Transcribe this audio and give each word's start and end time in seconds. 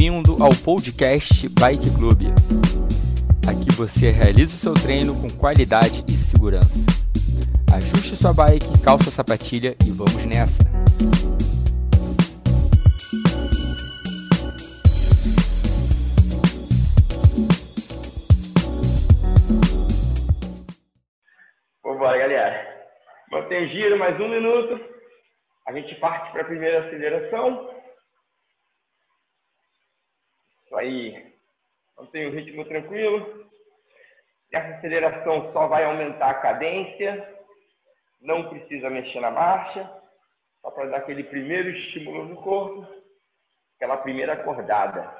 Bem-vindo 0.00 0.42
ao 0.42 0.48
podcast 0.64 1.46
Bike 1.60 1.94
Club. 1.94 2.32
Aqui 3.46 3.70
você 3.76 4.10
realiza 4.10 4.46
o 4.46 4.58
seu 4.58 4.72
treino 4.72 5.12
com 5.20 5.28
qualidade 5.28 6.02
e 6.08 6.12
segurança. 6.12 6.80
Ajuste 7.70 8.16
sua 8.16 8.32
bike, 8.32 8.82
calça 8.82 9.10
a 9.10 9.12
sapatilha 9.12 9.76
e 9.86 9.90
vamos 9.90 10.24
nessa! 10.24 10.64
Vambora, 21.84 22.16
galera. 22.16 22.88
Mantém 23.30 23.68
giro, 23.68 23.98
mais 23.98 24.18
um 24.18 24.28
minuto. 24.30 24.80
A 25.68 25.74
gente 25.74 25.94
parte 25.96 26.32
para 26.32 26.40
a 26.40 26.46
primeira 26.46 26.86
aceleração. 26.86 27.79
Isso 30.70 30.76
aí. 30.76 31.34
Mantém 31.96 32.26
o 32.28 32.30
ritmo 32.30 32.64
tranquilo. 32.64 33.50
Essa 34.52 34.76
aceleração 34.76 35.52
só 35.52 35.66
vai 35.66 35.82
aumentar 35.82 36.30
a 36.30 36.40
cadência. 36.40 37.44
Não 38.20 38.48
precisa 38.48 38.88
mexer 38.88 39.18
na 39.18 39.32
marcha. 39.32 39.82
Só 40.60 40.70
para 40.70 40.86
dar 40.90 40.98
aquele 40.98 41.24
primeiro 41.24 41.70
estímulo 41.70 42.24
no 42.24 42.40
corpo. 42.40 42.86
Aquela 43.74 43.96
primeira 43.96 44.34
acordada. 44.34 45.12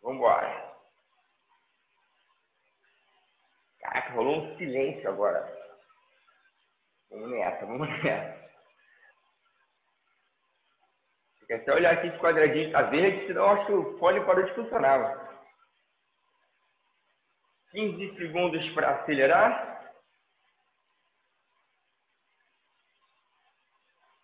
Vambora. 0.00 0.72
Caraca, 3.80 4.12
rolou 4.14 4.38
um 4.38 4.56
silêncio 4.56 5.10
agora. 5.10 5.63
Vamos 7.14 7.30
nessa, 7.30 7.64
vamos 7.64 7.88
nessa. 8.02 8.44
Fica 11.38 11.56
até 11.56 11.74
olhar 11.74 11.92
aqui 11.92 12.08
esse 12.08 12.18
quadradinho 12.18 12.72
tá 12.72 12.82
verde, 12.82 13.26
senão 13.26 13.50
acho 13.50 13.66
que 13.66 13.72
o 13.72 13.98
fone 13.98 14.24
parou 14.24 14.44
de 14.44 14.54
funcionar. 14.54 14.98
Mano. 14.98 15.24
15 17.70 18.16
segundos 18.16 18.68
para 18.70 18.90
acelerar. 18.96 19.92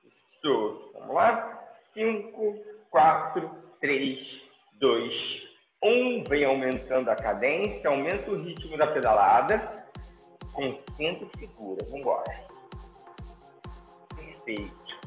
Isso. 0.05 0.93
Vamos 0.95 1.15
lá. 1.15 1.47
5, 1.95 2.65
4, 2.91 3.77
3, 3.81 4.19
2, 4.75 5.13
um 5.83 6.23
vem 6.25 6.45
aumentando 6.45 7.11
a 7.11 7.17
cadência, 7.17 7.91
aumenta 7.91 8.31
o 8.31 8.41
ritmo 8.41 8.77
da 8.77 8.87
pedalada, 8.87 9.89
concentra 10.55 11.27
e 11.27 11.39
segura. 11.39 11.85
Vamos 11.85 12.01
embora. 12.01 12.60
Perfeito. 14.51 15.01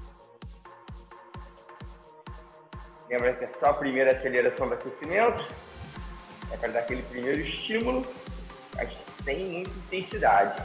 Lembra 3.10 3.34
que 3.34 3.46
é 3.46 3.52
só 3.60 3.72
a 3.72 3.74
primeira 3.74 4.16
aceleração 4.16 4.68
do 4.68 4.76
aquecimento. 4.76 5.44
É 6.52 6.58
para 6.58 6.70
dar 6.70 6.80
aquele 6.80 7.04
primeiro 7.04 7.40
estímulo, 7.40 8.06
mas 8.76 8.90
sem 9.24 9.46
muita 9.52 9.70
intensidade. 9.70 10.62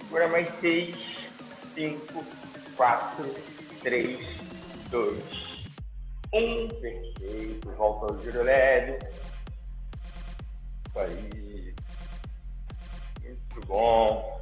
Segura 0.00 0.28
mais 0.28 0.48
6, 0.60 0.96
5, 1.74 2.24
4, 2.76 3.34
3, 3.82 4.18
2, 4.90 5.48
um, 6.32 6.68
perfeito. 6.68 7.70
Volta 7.76 8.12
ao 8.12 8.22
giro 8.22 8.42
leve. 8.42 8.98
Isso 10.88 10.98
aí. 10.98 11.74
Muito 13.22 13.66
bom. 13.66 14.37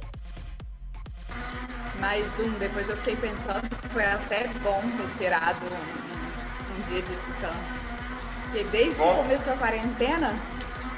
Mais 1.99 2.25
um, 2.39 2.49
depois 2.59 2.87
eu 2.89 2.95
fiquei 2.97 3.15
pensando 3.15 3.67
que 3.69 3.89
foi 3.89 4.05
até 4.05 4.47
bom 4.61 4.81
ter 4.81 5.23
tirado 5.23 5.65
um, 5.65 6.77
um 6.77 6.81
dia 6.89 7.01
de 7.01 7.15
descanso. 7.15 7.87
Porque 8.43 8.63
desde 8.65 8.99
bom. 8.99 9.15
que 9.15 9.29
começou 9.29 9.53
a 9.53 9.57
quarentena, 9.57 10.35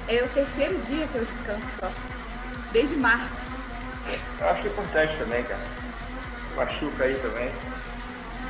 é 0.08 0.24
o 0.24 0.28
terceiro 0.30 0.78
dia 0.80 1.08
que 1.08 1.16
eu 1.16 1.26
descanso 1.26 1.68
só. 1.80 1.92
Desde 2.72 2.96
março. 2.96 3.34
Eu 4.40 4.50
acho 4.50 4.68
importante 4.68 5.18
também, 5.18 5.44
cara. 5.44 5.62
Machuca 6.56 7.04
aí 7.04 7.16
também. 7.20 7.50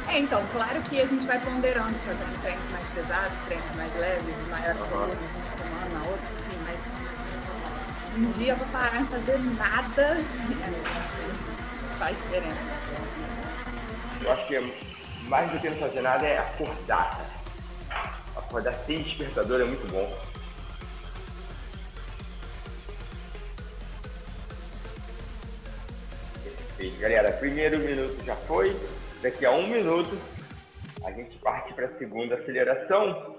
É, 0.07 0.19
então, 0.19 0.43
claro 0.51 0.81
que 0.81 0.99
a 0.99 1.05
gente 1.05 1.27
vai 1.27 1.39
ponderando, 1.39 1.93
fazendo 1.99 2.41
treinos 2.41 2.71
mais 2.71 2.85
pesados, 2.95 3.37
treinos 3.45 3.75
mais 3.75 3.95
leves, 3.99 4.35
maior 4.49 4.73
volume, 4.73 5.13
uma 5.13 5.63
semana, 5.63 6.07
outra, 6.07 6.25
enfim, 6.39 6.57
mas 6.65 8.17
um 8.17 8.31
dia 8.31 8.53
eu 8.53 8.57
vou 8.57 8.67
parar 8.69 9.01
em 9.01 9.05
fazer 9.05 9.37
nada 9.55 10.17
faz 11.99 12.15
diferença. 12.15 12.55
Eu 14.23 14.31
acho 14.31 14.47
que 14.47 15.27
mais 15.27 15.51
do 15.51 15.59
que 15.59 15.69
não 15.69 15.77
fazer 15.77 16.01
nada 16.01 16.25
é 16.25 16.37
acordar. 16.39 17.19
Acordar 18.35 18.73
sem 18.85 19.01
despertador 19.03 19.61
é 19.61 19.65
muito 19.65 19.85
bom. 19.91 20.09
Perfeito, 26.43 26.99
galera. 26.99 27.31
Primeiro 27.33 27.79
minuto 27.79 28.23
já 28.23 28.35
foi. 28.35 28.75
Daqui 29.21 29.45
a 29.45 29.51
um 29.51 29.67
minuto, 29.67 30.17
a 31.03 31.11
gente 31.11 31.37
parte 31.39 31.73
para 31.73 31.87
a 31.87 31.97
segunda 31.97 32.35
aceleração. 32.35 33.35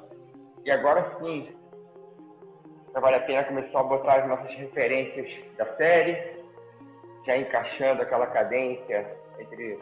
E 0.62 0.70
agora 0.70 1.16
sim, 1.18 1.48
vale 2.92 3.16
a 3.16 3.20
pena 3.20 3.44
começar 3.44 3.80
a 3.80 3.84
botar 3.84 4.16
as 4.16 4.28
nossas 4.28 4.54
referências 4.56 5.26
da 5.56 5.64
série, 5.76 6.39
já 7.30 7.36
encaixando 7.38 8.02
aquela 8.02 8.26
cadência 8.26 9.06
entre 9.38 9.78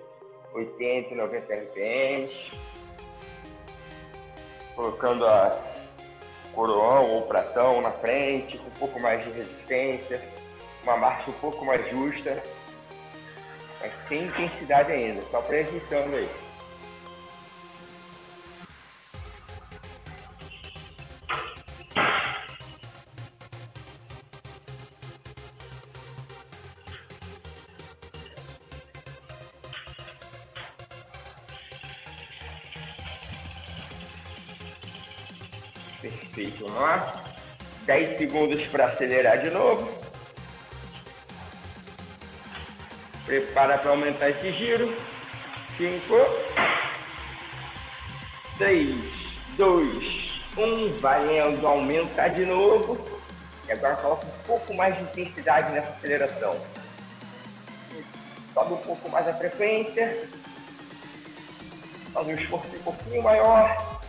80 0.52 1.14
e 1.14 1.16
90 1.16 1.54
RPM, 1.54 2.30
colocando 4.76 5.26
a 5.26 5.58
coroão 6.52 7.10
ou 7.10 7.22
pratão 7.22 7.80
na 7.80 7.90
frente, 7.90 8.58
com 8.58 8.66
um 8.66 8.78
pouco 8.78 9.00
mais 9.00 9.24
de 9.24 9.30
resistência, 9.30 10.20
uma 10.82 10.98
marcha 10.98 11.30
um 11.30 11.34
pouco 11.34 11.64
mais 11.64 11.88
justa 11.90 12.42
mas 13.80 13.92
sem 14.08 14.24
intensidade 14.24 14.90
ainda, 14.90 15.22
só 15.30 15.40
prejudicando 15.40 16.16
aí. 16.16 16.28
10 37.98 38.16
segundos 38.16 38.64
para 38.68 38.84
acelerar 38.84 39.42
de 39.42 39.50
novo. 39.50 39.92
Prepara 43.26 43.76
para 43.76 43.90
aumentar 43.90 44.30
esse 44.30 44.52
giro. 44.52 44.96
5, 45.76 46.00
3, 48.58 48.94
2, 49.56 50.42
1. 50.56 50.98
Valendo, 51.00 51.66
aumentar 51.66 52.28
de 52.28 52.46
novo. 52.46 53.04
E 53.66 53.72
agora 53.72 53.96
coloca 53.96 54.26
um 54.26 54.46
pouco 54.46 54.74
mais 54.74 54.96
de 54.96 55.02
intensidade 55.02 55.72
nessa 55.72 55.88
aceleração. 55.88 56.56
Sobe 58.54 58.74
um 58.74 58.78
pouco 58.78 59.10
mais 59.10 59.26
a 59.26 59.34
frequência. 59.34 60.28
Faz 62.12 62.26
um 62.28 62.34
esforço 62.34 62.76
um 62.76 62.82
pouquinho 62.82 63.22
maior. 63.24 64.00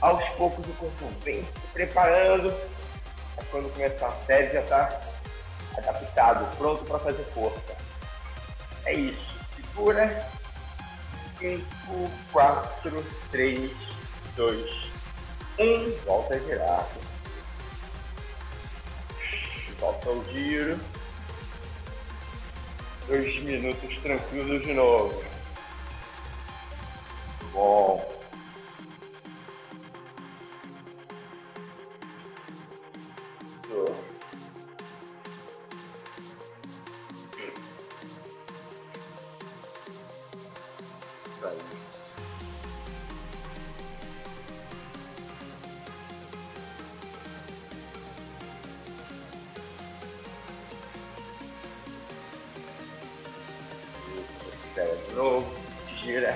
Aos 0.00 0.26
poucos 0.30 0.66
o 0.66 0.72
corpo 0.72 1.04
vem 1.22 1.46
preparando. 1.72 2.52
Quando 3.50 3.72
começar 3.72 4.06
a 4.06 4.26
série 4.26 4.52
já 4.52 4.60
está 4.60 5.00
adaptado, 5.76 6.56
pronto 6.56 6.84
para 6.84 6.98
fazer 7.00 7.24
força. 7.34 7.76
É 8.84 8.94
isso. 8.94 9.34
Segura. 9.56 10.28
5, 11.38 12.10
4, 12.32 13.04
3, 13.30 13.72
2, 14.36 14.90
1. 15.58 15.96
Volta 16.04 16.34
a 16.34 16.38
girar. 16.38 16.86
Volta 19.78 20.08
ao 20.10 20.24
giro. 20.26 20.78
Dois 23.06 23.42
minutos 23.42 23.98
tranquilos 23.98 24.62
de 24.62 24.74
novo. 24.74 25.24
Bom. 27.52 28.09
De 54.80 55.14
novo, 55.14 55.46
gira. 56.02 56.34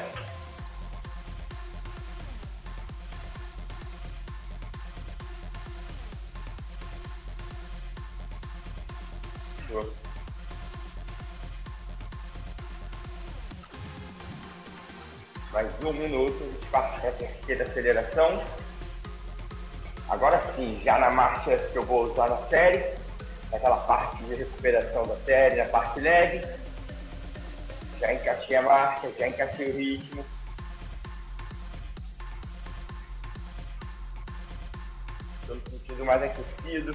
Show. 9.66 9.94
Mais 15.52 15.66
um 15.82 15.92
minuto, 15.94 16.34
a 16.34 16.44
gente 16.44 16.66
passa 16.66 17.00
para 17.00 17.08
a 17.08 17.12
terceira 17.12 17.64
aceleração. 17.64 18.44
Agora 20.10 20.42
sim, 20.54 20.82
já 20.84 20.98
na 20.98 21.10
marcha 21.10 21.56
que 21.56 21.78
eu 21.78 21.86
vou 21.86 22.12
usar 22.12 22.28
na 22.28 22.36
série, 22.48 22.94
naquela 23.50 23.78
parte 23.78 24.22
de 24.24 24.34
recuperação 24.34 25.06
da 25.06 25.16
série, 25.16 25.56
na 25.56 25.64
parte 25.64 26.00
leve. 26.00 26.63
Já 28.04 28.12
encaixei 28.12 28.56
a 28.56 28.60
marcha, 28.60 29.10
já 29.18 29.28
encaixei 29.28 29.70
o 29.70 29.76
ritmo. 29.78 30.24
Estou 35.40 35.56
me 35.56 35.62
sentindo 35.70 36.04
mais 36.04 36.22
aquecido. 36.22 36.94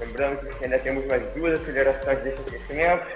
Lembrando 0.00 0.58
que 0.58 0.64
ainda 0.64 0.78
temos 0.80 1.06
mais 1.06 1.22
duas 1.34 1.60
acelerações 1.60 2.18
desse 2.24 2.40
aquecimento. 2.40 3.13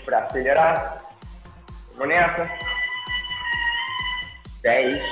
Segundos 0.00 0.04
para 0.04 0.18
acelerar. 0.24 1.02
Vamos 1.96 2.08
nessa. 2.08 2.50
Dez. 4.62 5.02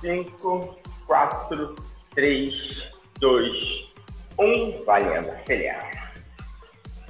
Cinco, 0.00 0.78
quatro, 1.06 1.74
três, 2.14 2.92
dois, 3.18 3.92
um. 4.38 4.84
Valendo. 4.84 5.30
Acelera. 5.30 5.90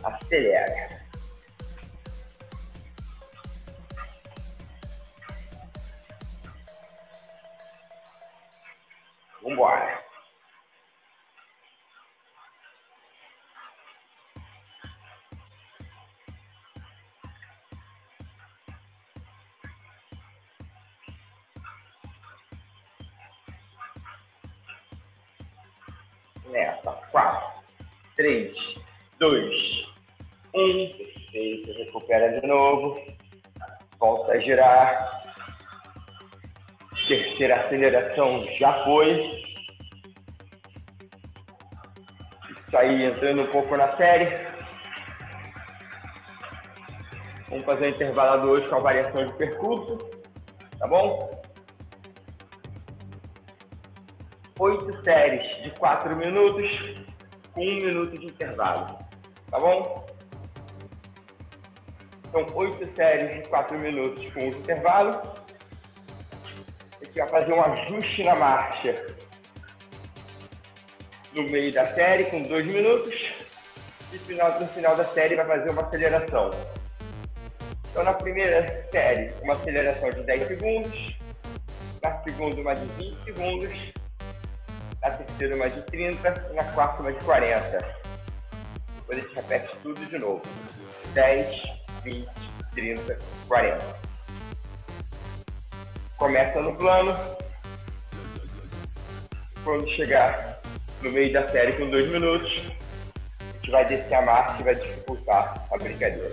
Acelera. 0.04 0.65
Nessa. 26.50 26.92
Quatro, 27.10 27.62
três, 28.16 28.56
dois, 29.18 29.86
um. 30.54 30.88
Perfeito. 31.36 31.72
Recupera 31.72 32.40
de 32.40 32.46
novo. 32.46 33.00
Volta 33.98 34.32
a 34.32 34.38
girar. 34.38 35.22
Terceira 37.06 37.66
aceleração 37.66 38.44
já 38.58 38.84
foi. 38.84 39.44
Isso 42.66 42.76
aí, 42.76 43.04
entrando 43.04 43.42
um 43.42 43.52
pouco 43.52 43.76
na 43.76 43.96
série. 43.96 44.46
Vamos 47.48 47.64
fazer 47.64 47.86
o 47.86 47.90
intervalo 47.90 48.50
hoje 48.50 48.68
com 48.68 48.76
a 48.76 48.80
variação 48.80 49.26
de 49.26 49.32
percurso. 49.34 49.98
Tá 50.78 50.88
bom? 50.88 51.30
Oito 54.58 55.04
séries 55.04 55.62
de 55.62 55.70
quatro 55.78 56.16
minutos 56.16 56.70
com 57.52 57.60
um 57.60 57.76
minuto 57.76 58.18
de 58.18 58.26
intervalo. 58.26 58.98
Tá 59.50 59.60
bom? 59.60 60.06
São 62.32 62.46
oito 62.56 62.96
séries 62.96 63.42
de 63.42 63.48
quatro 63.48 63.78
minutos 63.78 64.32
com 64.32 64.40
um 64.40 64.48
intervalo 64.48 65.20
gente 67.16 67.16
vai 67.16 67.28
fazer 67.28 67.52
um 67.54 67.62
ajuste 67.62 68.22
na 68.24 68.34
marcha 68.34 69.06
no 71.32 71.42
meio 71.44 71.72
da 71.72 71.84
série, 71.94 72.24
com 72.24 72.42
dois 72.42 72.64
minutos, 72.66 73.34
e 74.12 74.34
no 74.34 74.68
final 74.68 74.96
da 74.96 75.04
série 75.04 75.34
vai 75.36 75.46
fazer 75.46 75.70
uma 75.70 75.82
aceleração. 75.82 76.50
Então, 77.90 78.04
na 78.04 78.12
primeira 78.12 78.86
série, 78.90 79.32
uma 79.42 79.54
aceleração 79.54 80.10
de 80.10 80.22
10 80.22 80.48
segundos, 80.48 81.18
na 82.02 82.22
segunda, 82.22 82.60
uma 82.60 82.74
de 82.74 82.86
20 82.86 83.16
segundos, 83.24 83.92
na 85.08 85.16
terceira, 85.16 85.56
uma 85.56 85.70
de 85.70 85.82
30 85.82 86.48
e 86.50 86.54
na 86.54 86.64
quarta, 86.64 87.02
uma 87.02 87.12
de 87.12 87.24
40. 87.24 87.78
Depois 88.96 89.18
a 89.18 89.22
gente 89.22 89.34
repete 89.34 89.76
tudo 89.82 90.06
de 90.06 90.18
novo: 90.18 90.42
10, 91.14 91.62
20, 92.04 92.28
30, 92.74 93.18
40 93.48 94.06
começa 96.16 96.60
no 96.60 96.74
plano. 96.74 97.16
Quando 99.64 99.88
chegar 99.90 100.60
no 101.02 101.10
meio 101.10 101.32
da 101.32 101.48
série 101.48 101.72
com 101.72 101.90
dois 101.90 102.10
minutos, 102.10 102.62
a 103.40 103.52
gente 103.56 103.70
vai 103.70 103.84
descer 103.86 104.14
a 104.14 104.22
marcha 104.22 104.60
e 104.60 104.64
vai 104.64 104.74
dificultar 104.74 105.66
a 105.70 105.76
brincadeira. 105.76 106.30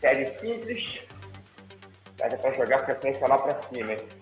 Série 0.00 0.26
simples, 0.38 1.00
mas 2.20 2.32
é 2.32 2.36
para 2.36 2.56
jogar 2.56 2.84
frequência 2.84 3.26
lá 3.26 3.38
para 3.38 3.60
cima. 3.68 3.92
Hein? 3.92 4.17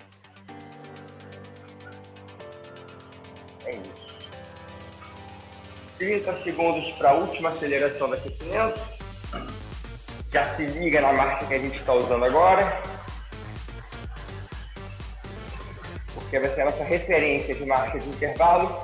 É 3.66 3.72
isso. 3.72 4.06
30 5.98 6.42
segundos 6.42 6.92
para 6.92 7.10
a 7.10 7.14
última 7.14 7.49
aceleração 7.50 8.08
do 8.08 8.14
aquecimento 8.14 8.96
já 10.30 10.54
se 10.54 10.66
liga 10.66 11.00
na 11.00 11.12
marca 11.12 11.46
que 11.46 11.54
a 11.54 11.58
gente 11.58 11.78
está 11.78 11.94
usando 11.94 12.25
agora. 12.25 12.82
Porque 16.14 16.38
vai 16.38 16.54
ser 16.54 16.61
a 16.62 16.64
nossa 16.66 16.85
referência 16.85 17.54
de 17.54 17.64
marca 17.64 17.99
de 17.99 18.08
intervalo. 18.08 18.82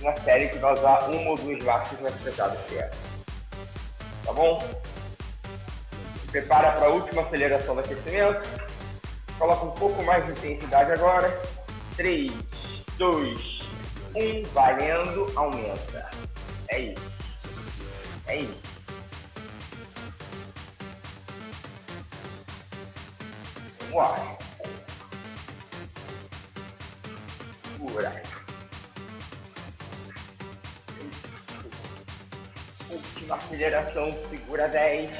Na 0.00 0.16
série 0.16 0.48
que 0.48 0.58
vai 0.58 0.72
usar 0.72 1.08
uma 1.10 1.30
ou 1.30 1.36
duas 1.36 1.62
marcas 1.62 2.00
mais 2.00 2.14
pesadas 2.16 2.58
que 2.66 2.78
essa. 2.78 2.96
Tá 4.24 4.32
bom? 4.32 4.66
Prepara 6.30 6.72
para 6.72 6.86
a 6.86 6.90
última 6.90 7.22
aceleração 7.22 7.74
do 7.74 7.82
aquecimento. 7.82 8.42
Coloca 9.38 9.66
um 9.66 9.70
pouco 9.72 10.02
mais 10.02 10.24
de 10.24 10.32
intensidade 10.32 10.92
agora. 10.92 11.42
3, 11.96 12.32
2, 13.02 13.58
1, 14.14 14.44
valendo, 14.54 15.32
aumenta. 15.34 16.08
É 16.68 16.78
isso. 16.78 17.02
É 18.28 18.36
isso. 18.42 18.62
Uai. 23.90 24.38
Segura. 27.64 28.22
Última 32.88 33.34
aceleração, 33.34 34.16
segura 34.30 34.68
10. 34.68 35.10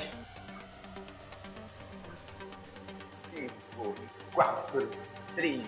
5, 3.35 3.95
4, 4.35 4.89
3, 5.35 5.67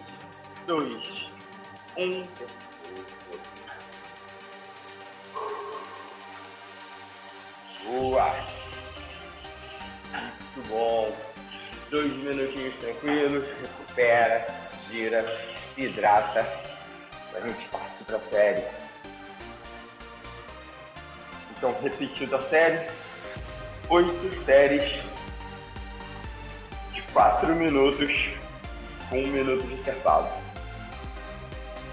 2, 0.68 1.13
1. 1.96 2.26
Boa! 7.84 8.34
Muito 10.12 10.68
bom! 10.68 11.34
dois 11.94 12.12
minutinhos 12.12 12.74
tranquilos, 12.80 13.44
recupera, 13.60 14.46
gira, 14.90 15.24
hidrata, 15.76 16.40
a 17.32 17.40
gente 17.40 17.68
partir 17.68 18.04
para 18.04 18.16
a 18.16 18.20
série. 18.30 18.64
Então, 21.56 21.76
repetindo 21.80 22.34
a 22.34 22.48
série, 22.48 22.90
oito 23.88 24.44
séries 24.44 25.04
de 26.92 27.02
quatro 27.12 27.54
minutos 27.54 28.12
com 29.08 29.18
um 29.18 29.28
minuto 29.28 29.64
de 29.64 29.74
intervalo. 29.74 30.43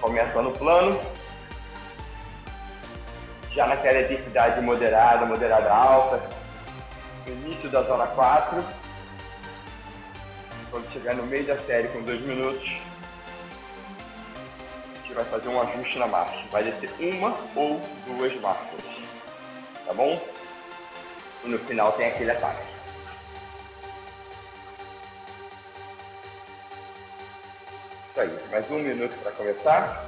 Começa 0.01 0.41
no 0.41 0.51
plano, 0.51 0.99
já 3.53 3.67
naquela 3.67 4.01
intensidade 4.01 4.59
moderada, 4.61 5.25
moderada 5.25 5.71
alta, 5.71 6.21
início 7.27 7.69
da 7.69 7.83
zona 7.83 8.07
4 8.07 8.63
Quando 10.71 10.91
chegar 10.91 11.13
no 11.15 11.23
meio 11.23 11.45
da 11.45 11.59
série 11.59 11.89
com 11.89 12.01
dois 12.01 12.21
minutos, 12.21 12.71
a 14.93 14.97
gente 14.97 15.13
vai 15.13 15.25
fazer 15.25 15.49
um 15.49 15.61
ajuste 15.61 15.99
na 15.99 16.07
marcha. 16.07 16.47
Vai 16.51 16.63
descer 16.63 16.89
uma 16.99 17.35
ou 17.55 17.81
duas 18.07 18.33
marchas. 18.41 18.79
Tá 19.85 19.93
bom? 19.93 20.19
E 21.43 21.47
no 21.49 21.59
final 21.59 21.91
tem 21.91 22.07
aquele 22.07 22.31
ataque. 22.31 22.70
Aí, 28.21 28.39
mais 28.51 28.69
um 28.69 28.79
minuto 28.79 29.13
para 29.23 29.31
começar. 29.31 30.05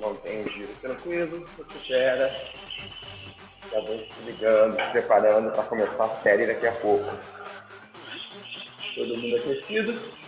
mantém 0.00 0.42
o 0.42 0.50
giro 0.50 0.74
tranquilo, 0.80 1.46
você 1.56 1.78
gera, 1.84 2.28
já 3.70 3.80
vem 3.82 3.98
se 3.98 4.22
ligando, 4.24 4.74
se 4.74 4.90
preparando 4.90 5.52
para 5.52 5.62
começar 5.62 6.04
a 6.04 6.22
série 6.22 6.46
daqui 6.46 6.66
a 6.66 6.72
pouco. 6.72 7.14
Todo 8.94 9.16
mundo 9.16 9.36
aquecido. 9.36 10.21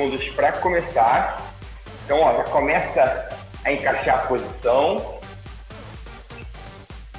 Segundos 0.00 0.26
para 0.30 0.52
começar. 0.52 1.52
Então, 2.04 2.20
ó, 2.22 2.34
já 2.34 2.44
começa 2.44 3.28
a 3.62 3.72
encaixar 3.72 4.14
a 4.14 4.26
posição. 4.26 5.20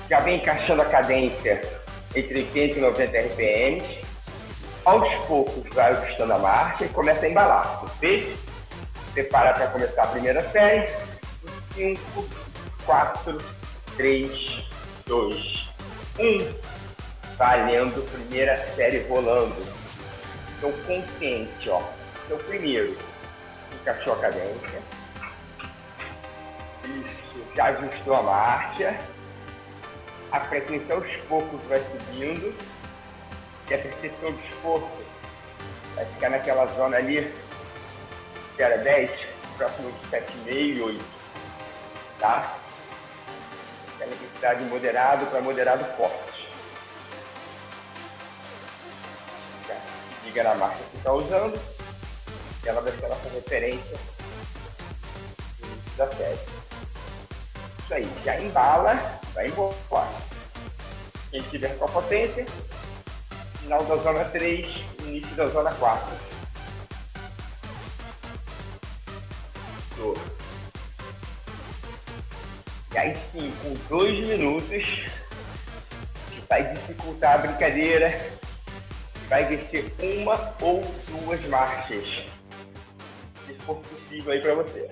Já 0.10 0.20
vem 0.22 0.38
encaixando 0.38 0.82
a 0.82 0.86
cadência 0.86 1.62
entre 2.16 2.40
80 2.40 2.80
e 2.80 2.82
90 2.82 3.18
RPMs. 3.20 4.02
Aos 4.84 5.14
poucos 5.26 5.72
vai 5.76 5.92
ajustando 5.92 6.34
a 6.34 6.40
marcha 6.40 6.86
e 6.86 6.90
começa 6.90 7.24
a 7.24 7.30
embalar. 7.30 7.82
Você 7.82 8.36
prepara 9.14 9.54
para 9.54 9.68
começar 9.68 10.04
a 10.04 10.08
primeira 10.08 10.50
série. 10.50 10.92
5, 11.76 12.26
4, 12.84 13.38
3, 13.96 14.66
2, 15.06 15.70
1. 16.20 16.54
Valendo, 17.38 18.10
primeira 18.12 18.58
série 18.76 19.06
rolando. 19.08 19.56
Então, 20.58 20.72
consciente, 20.88 21.70
ó. 21.70 22.01
Então, 22.32 22.46
primeiro, 22.46 22.98
encaixou 23.74 24.14
a 24.14 24.20
cadência. 24.20 24.82
Isso, 26.86 27.46
já 27.54 27.66
ajustou 27.66 28.16
a 28.16 28.24
marcha. 28.24 28.98
A 30.32 30.40
frequência 30.40 30.96
aos 30.96 31.14
poucos 31.28 31.60
vai 31.68 31.82
subindo. 31.82 32.56
E 33.70 33.74
a 33.74 33.78
percepção 33.78 34.32
do 34.32 34.40
esforço 34.46 34.88
vai 35.94 36.06
ficar 36.06 36.30
naquela 36.30 36.68
zona 36.68 36.96
ali, 36.96 37.36
que 38.56 38.64
era 38.64 38.78
10, 38.78 39.12
próximo 39.58 39.92
de 39.92 40.08
7,5 40.08 40.78
e 40.78 40.82
8. 40.82 41.06
Tá? 42.18 42.56
A 44.02 44.06
necessidade 44.06 44.64
de 44.64 44.70
moderado 44.70 45.26
para 45.26 45.42
moderado 45.42 45.84
forte. 45.98 46.48
Liga 50.24 50.44
na 50.44 50.56
marcha 50.56 50.82
que 50.92 50.98
está 50.98 51.12
usando 51.12 51.81
ela 52.70 52.82
vai 52.82 52.92
ser 52.92 53.08
nossa 53.08 53.30
referência 53.30 53.98
da 55.98 56.08
série. 56.12 56.40
Isso 57.80 57.94
aí, 57.94 58.12
já 58.24 58.40
embala, 58.40 59.20
vai 59.34 59.48
embora. 59.48 60.10
Quem 61.30 61.42
tiver 61.44 61.78
com 61.78 61.86
a 61.86 61.88
potência, 61.88 62.46
final 63.60 63.84
da 63.86 63.96
zona 63.98 64.26
3, 64.26 64.68
início 65.00 65.36
da 65.36 65.48
zona 65.48 65.74
4. 65.76 66.08
Show. 69.96 70.18
E 72.94 72.98
aí 72.98 73.16
sim, 73.32 73.54
com 73.62 73.74
dois 73.88 74.28
minutos, 74.28 74.86
vai 76.50 76.74
dificultar 76.74 77.36
a 77.36 77.38
brincadeira, 77.38 78.30
vai 79.30 79.46
descer 79.46 79.96
uma 80.02 80.54
ou 80.60 80.84
duas 81.08 81.42
marchas, 81.48 82.26
for 83.62 83.78
possível 83.78 84.34
aí 84.34 84.42
para 84.42 84.56
você. 84.56 84.90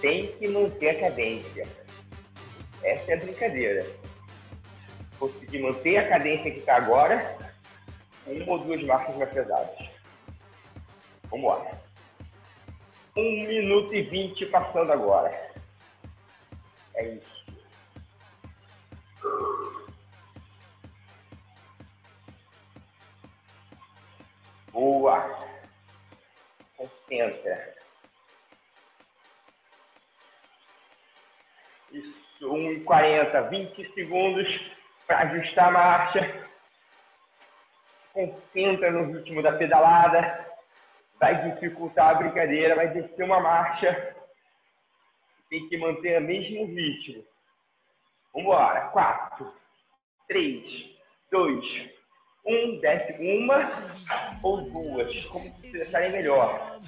Tem 0.00 0.32
que 0.32 0.48
manter 0.48 0.90
a 0.90 1.00
cadência. 1.00 1.68
Essa 2.82 3.12
é 3.12 3.14
a 3.14 3.18
brincadeira. 3.18 3.86
Conseguir 5.18 5.60
manter 5.60 5.98
a 5.98 6.08
cadência 6.08 6.50
que 6.50 6.58
está 6.58 6.76
agora, 6.76 7.38
uma 8.26 8.52
ou 8.52 8.58
duas 8.58 8.82
marchas 8.82 9.14
mais 9.16 9.30
pesadas. 9.30 9.88
Vamos 11.30 11.48
lá. 11.48 11.70
Um 13.16 13.46
minuto 13.46 13.94
e 13.94 14.02
vinte 14.02 14.46
passando 14.46 14.92
agora. 14.92 15.52
É 16.94 17.08
isso. 17.08 17.42
Boa. 24.72 25.51
Concentra. 27.12 27.74
Isso, 31.92 32.48
1,40, 32.48 33.50
20 33.50 33.92
segundos 33.92 34.48
para 35.06 35.18
ajustar 35.18 35.68
a 35.68 35.70
marcha. 35.72 36.48
Concentra 38.14 38.90
no 38.90 39.12
ritmo 39.12 39.42
da 39.42 39.52
pedalada. 39.52 40.50
Vai 41.20 41.50
dificultar 41.50 42.12
a 42.12 42.14
brincadeira, 42.14 42.74
vai 42.74 42.88
descer 42.88 43.24
uma 43.24 43.40
marcha. 43.40 44.16
Tem 45.50 45.68
que 45.68 45.76
manter 45.76 46.18
o 46.18 46.22
mesmo 46.22 46.64
ritmo. 46.64 47.26
Vamos 48.32 48.46
embora. 48.46 48.88
4, 48.88 49.54
3, 50.28 50.96
2, 51.30 52.01
um, 52.44 52.80
desce 52.80 53.12
uma 53.20 53.70
ou 54.42 54.62
duas, 54.62 55.26
como 55.26 55.50
vocês 55.60 55.88
acharem 55.88 56.12
melhor. 56.12 56.80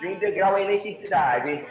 De 0.00 0.06
um 0.06 0.18
degrau 0.18 0.54
aí 0.56 0.64
na 0.64 0.74
intensidade. 0.74 1.66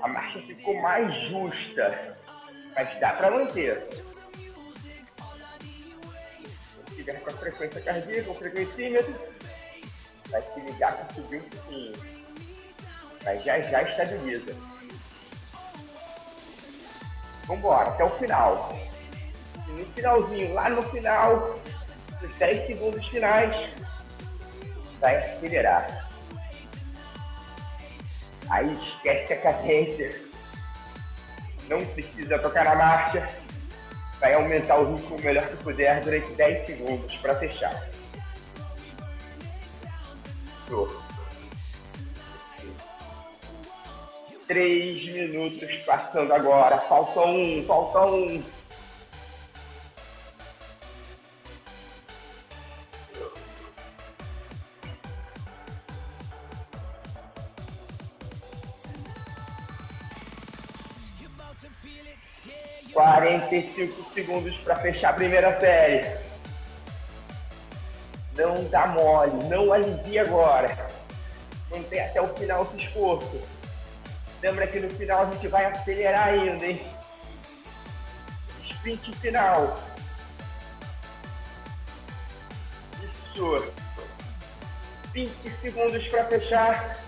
A 0.00 0.08
marcha 0.08 0.40
ficou 0.40 0.80
mais 0.80 1.14
justa, 1.28 2.18
mas 2.74 3.00
dá 3.00 3.12
para 3.12 3.30
manter. 3.30 3.88
Se 6.88 6.94
tiver 6.94 7.20
com 7.20 7.30
a 7.30 7.32
frequência 7.34 7.80
cardíaca, 7.82 8.30
o 8.30 8.34
frequencímetro, 8.34 9.14
vai 10.28 10.42
se 10.42 10.60
ligar 10.60 10.96
para 10.96 11.14
subir 11.14 11.40
um 11.40 11.48
pouquinho. 11.50 11.92
Mas 13.24 13.44
já 13.44 13.60
já 13.60 13.82
estabiliza. 13.82 14.77
Vamos 17.48 17.64
embora, 17.64 17.88
até 17.88 18.04
o 18.04 18.10
final. 18.10 18.78
E 19.66 19.70
no 19.70 19.86
finalzinho, 19.86 20.52
lá 20.52 20.68
no 20.68 20.82
final, 20.82 21.58
nos 22.20 22.36
10 22.36 22.66
segundos 22.66 23.08
finais, 23.08 23.72
vai 25.00 25.16
acelerar. 25.16 26.10
Aí 28.50 28.78
esquece 28.94 29.32
a 29.32 29.40
cadência. 29.40 30.20
Não 31.68 31.84
precisa 31.86 32.38
tocar 32.38 32.66
na 32.66 32.74
marcha. 32.74 33.28
Vai 34.20 34.34
aumentar 34.34 34.76
o 34.76 34.94
ritmo 34.94 35.16
o 35.16 35.22
melhor 35.22 35.46
que 35.48 35.56
puder 35.56 36.02
durante 36.02 36.28
10 36.34 36.66
segundos 36.66 37.16
para 37.16 37.34
fechar. 37.36 37.88
Show. 40.68 41.07
Três 44.48 45.04
minutos 45.04 45.70
passando 45.84 46.32
agora. 46.32 46.78
Falta 46.78 47.20
um, 47.20 47.62
falta 47.66 48.06
um. 48.06 48.42
Quarenta 62.94 63.54
e 63.54 63.74
cinco 63.74 64.10
segundos 64.14 64.56
para 64.60 64.76
fechar 64.76 65.10
a 65.10 65.12
primeira 65.12 65.60
série. 65.60 66.18
Não 68.34 68.64
dá 68.70 68.86
mole, 68.86 69.44
não 69.44 69.70
alivia 69.74 70.22
agora. 70.22 70.88
Mantém 71.70 72.00
até 72.00 72.22
o 72.22 72.34
final 72.34 72.62
esse 72.62 72.86
esforço. 72.86 73.57
Lembra 74.40 74.66
que 74.68 74.78
no 74.78 74.90
final 74.90 75.22
a 75.22 75.30
gente 75.32 75.48
vai 75.48 75.64
acelerar 75.64 76.28
ainda, 76.28 76.64
hein? 76.64 76.80
Sprint 78.70 79.16
final. 79.18 79.82
Isso. 83.02 83.72
20 85.12 85.50
segundos 85.60 86.08
para 86.08 86.24
fechar. 86.26 86.98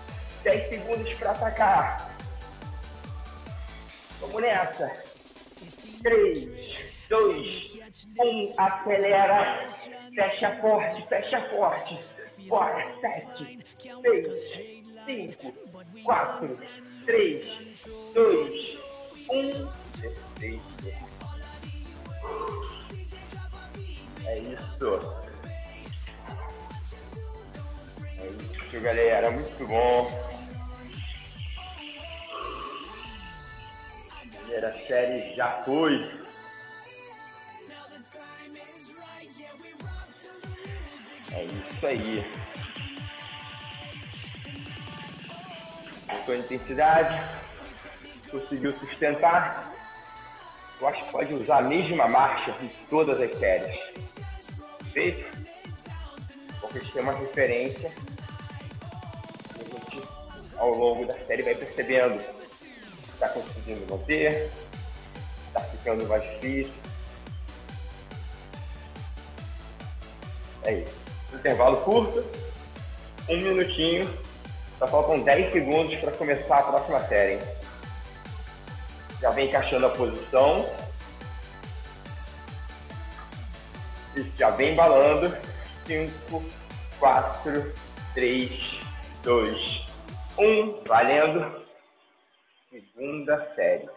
10 0.43 0.69
segundos 0.69 1.13
para 1.13 1.31
atacar. 1.31 2.11
Vamos 4.19 4.41
nessa. 4.41 4.91
3, 6.03 6.49
2, 7.09 7.79
1. 8.19 8.53
Acelera. 8.57 9.69
Fecha 10.13 10.57
forte, 10.61 11.07
fecha 11.07 11.49
forte. 11.49 11.99
Bora. 12.47 12.93
7, 12.99 13.65
6, 15.05 15.37
5, 15.39 15.53
4, 16.03 16.57
3, 17.05 17.45
2, 18.13 18.77
1. 19.29 19.67
Perfeito. 20.01 20.61
É 24.25 24.39
isso. 24.39 24.99
É 28.17 28.27
isso, 28.27 28.81
galera. 28.81 29.31
Muito 29.31 29.67
bom. 29.67 30.31
Primeira 34.31 34.73
série 34.87 35.35
já 35.35 35.63
foi. 35.63 36.21
É 41.33 41.43
isso 41.45 41.85
aí. 41.87 42.40
Sua 46.25 46.37
intensidade. 46.37 47.21
Conseguiu 48.29 48.77
sustentar. 48.79 49.73
Eu 50.79 50.87
acho 50.87 51.03
que 51.05 51.11
pode 51.11 51.33
usar 51.33 51.57
a 51.57 51.61
mesma 51.61 52.07
marcha 52.07 52.55
em 52.61 52.67
todas 52.89 53.19
as 53.19 53.37
séries. 53.37 53.79
Feito? 54.93 55.37
Porque 56.59 56.77
a 56.77 56.81
gente 56.81 56.93
tem 56.93 57.01
uma 57.01 57.13
referência. 57.13 57.91
A 59.59 59.63
gente, 59.63 60.03
ao 60.57 60.69
longo 60.71 61.05
da 61.05 61.17
série, 61.19 61.43
vai 61.43 61.55
percebendo 61.55 62.21
está 63.21 63.29
conseguindo 63.29 63.85
manter, 63.87 64.51
está 65.47 65.59
ficando 65.61 66.07
mais 66.07 66.23
difícil. 66.23 66.73
É 70.63 70.73
isso. 70.73 71.01
Intervalo 71.33 71.77
curto, 71.77 72.25
um 73.29 73.37
minutinho, 73.37 74.11
só 74.81 74.87
faltam 74.87 75.21
10 75.21 75.51
segundos 75.51 75.95
para 75.99 76.11
começar 76.13 76.57
a 76.57 76.63
próxima 76.63 76.99
série. 77.01 77.39
Já 79.21 79.29
vem 79.29 79.47
encaixando 79.47 79.85
a 79.85 79.91
posição. 79.91 80.65
E 84.15 84.23
já 84.35 84.49
vem 84.49 84.73
embalando. 84.73 85.37
5, 85.85 86.43
4, 86.99 87.73
3, 88.15 88.81
2, 89.21 89.85
1. 90.39 90.83
Valendo 90.87 91.63
segunda 92.71 93.53
série. 93.53 93.87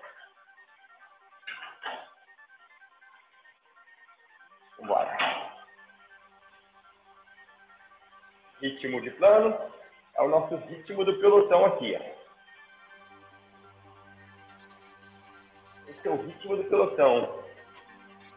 Vambora. 4.78 5.16
Ritmo 8.60 9.00
de 9.00 9.10
plano 9.12 9.72
é 10.16 10.22
o 10.22 10.28
nosso 10.28 10.56
ritmo 10.56 11.04
do 11.04 11.18
pelotão 11.18 11.64
aqui. 11.64 11.96
Ó. 11.98 12.14
Esse 15.90 16.08
é 16.08 16.10
o 16.10 16.22
ritmo 16.22 16.56
do 16.56 16.64
pelotão. 16.64 17.42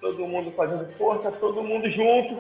Todo 0.01 0.27
mundo 0.27 0.51
fazendo 0.51 0.91
força, 0.93 1.31
todo 1.33 1.63
mundo 1.63 1.89
junto. 1.89 2.39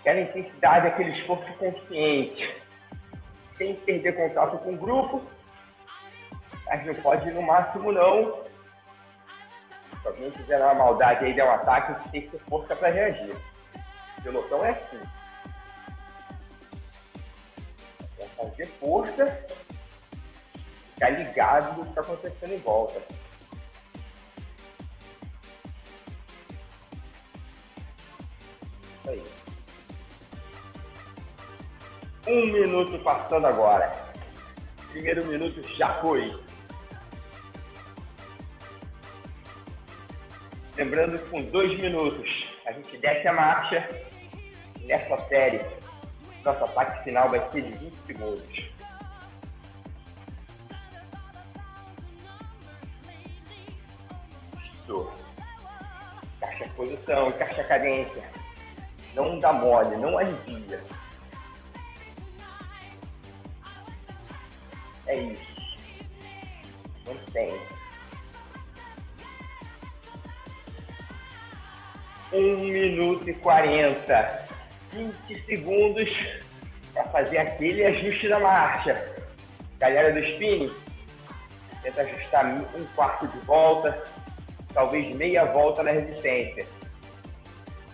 Aquela 0.00 0.20
intensidade, 0.20 0.86
aquele 0.86 1.18
esforço 1.18 1.52
consciente 1.54 2.68
sem 3.56 3.74
perder 3.74 4.16
contato 4.16 4.58
com 4.58 4.72
o 4.72 4.76
grupo. 4.76 5.22
Gente 6.72 6.86
não 6.88 6.94
pode 6.96 7.28
ir 7.28 7.34
no 7.34 7.42
máximo, 7.42 7.92
não. 7.92 8.42
Se 10.00 10.06
alguém 10.06 10.30
fizer 10.30 10.58
uma 10.58 10.74
maldade 10.74 11.24
aí, 11.24 11.34
der 11.34 11.44
um 11.44 11.50
ataque, 11.50 12.10
tem 12.10 12.22
que 12.22 12.30
ter 12.30 12.38
força 12.44 12.76
para 12.76 12.88
reagir. 12.88 13.36
Pelotão 14.22 14.64
é 14.64 14.70
assim. 14.70 15.17
Fazer 18.38 18.66
força, 18.66 19.46
ficar 20.94 21.10
ligado 21.10 21.76
no 21.76 21.84
que 21.84 21.90
está 21.90 22.00
acontecendo 22.00 22.52
em 22.54 22.58
volta. 22.58 23.00
Isso 29.00 29.10
aí. 29.10 29.24
Um 32.28 32.46
minuto 32.52 32.98
passando 33.02 33.46
agora. 33.46 33.92
Primeiro 34.90 35.26
minuto 35.26 35.62
já 35.76 36.00
foi. 36.00 36.42
Lembrando 40.76 41.18
que 41.18 41.30
com 41.30 41.42
dois 41.42 41.76
minutos 41.80 42.46
a 42.64 42.72
gente 42.72 42.96
desce 42.98 43.26
a 43.26 43.32
marcha. 43.32 43.88
Nessa 44.80 45.18
série, 45.28 45.60
nosso 46.48 46.64
ataque 46.64 47.04
final 47.04 47.28
vai 47.28 47.50
ser 47.50 47.62
de 47.62 47.72
20 47.72 47.94
segundos. 48.06 48.70
Isso. 54.72 55.12
Encaixa 56.36 56.64
a 56.64 56.68
posição, 56.70 57.28
encaixa 57.28 57.60
a 57.60 57.64
cadência. 57.64 58.22
Não 59.14 59.38
dá 59.38 59.52
mole, 59.52 59.96
não 59.96 60.16
alivia. 60.16 60.82
É 65.06 65.16
isso. 65.16 65.58
Mantém. 67.06 67.60
Um 72.32 72.56
minuto 72.58 73.28
e 73.28 73.34
quarenta. 73.34 74.47
20 74.92 75.44
segundos 75.46 76.10
para 76.92 77.04
fazer 77.04 77.38
aquele 77.38 77.84
ajuste 77.84 78.28
da 78.28 78.38
marcha. 78.38 78.94
Galera 79.78 80.12
do 80.12 80.18
spinning, 80.20 80.72
tenta 81.82 82.02
ajustar 82.02 82.46
um 82.46 82.84
quarto 82.94 83.28
de 83.28 83.38
volta, 83.40 84.02
talvez 84.74 85.14
meia 85.14 85.44
volta 85.44 85.82
na 85.82 85.92
resistência. 85.92 86.66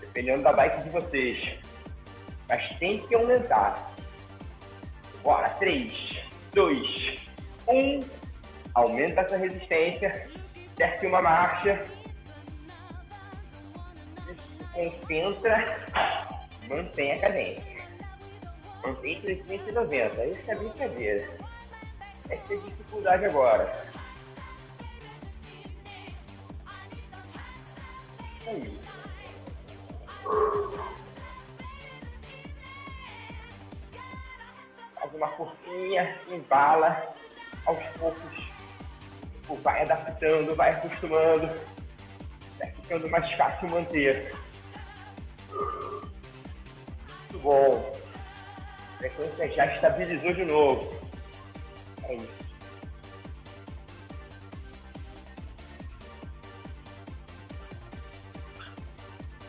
Dependendo 0.01 0.43
da 0.43 0.53
bike 0.53 0.83
de 0.85 0.91
vocês. 0.91 1.59
Mas 2.49 2.79
tem 2.79 2.99
que 3.07 3.15
aumentar. 3.15 3.91
Bora, 5.23 5.49
três 5.51 6.25
2, 6.55 7.19
1. 7.67 8.01
Aumenta 8.75 9.23
essa 9.23 9.37
resistência. 9.37 10.29
Desce 10.77 11.07
uma 11.07 11.21
marcha. 11.21 11.83
Concentra. 14.73 16.34
Mantém 16.69 17.13
a 17.13 17.21
cadência. 17.21 17.65
Mantém 18.83 19.21
390. 19.21 20.27
Isso 20.27 20.51
é 20.51 20.55
brincadeira. 20.55 21.39
É 22.31 22.35
a 22.35 22.37
dificuldade 22.37 23.25
agora. 23.27 23.73
Aí. 28.47 28.81
uma 35.15 35.29
forquinha, 35.29 36.19
embala, 36.29 37.15
aos 37.67 37.83
poucos 37.99 38.45
vai 39.63 39.83
adaptando, 39.83 40.55
vai 40.55 40.71
acostumando, 40.71 41.47
vai 42.59 42.71
ficando 42.73 43.09
mais 43.09 43.31
fácil 43.33 43.69
manter. 43.69 44.35
Bom. 47.45 47.93
A 48.95 48.99
frequência 48.99 49.53
já 49.53 49.67
estabilizou 49.67 50.33
de 50.33 50.45
novo. 50.47 50.99
É 52.05 52.15
isso. 52.15 52.45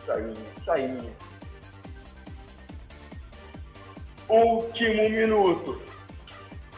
Isso 0.02 0.12
aí, 0.12 0.32
isso 0.60 0.70
aí. 0.70 1.12
Último 4.28 5.08
minuto. 5.08 5.82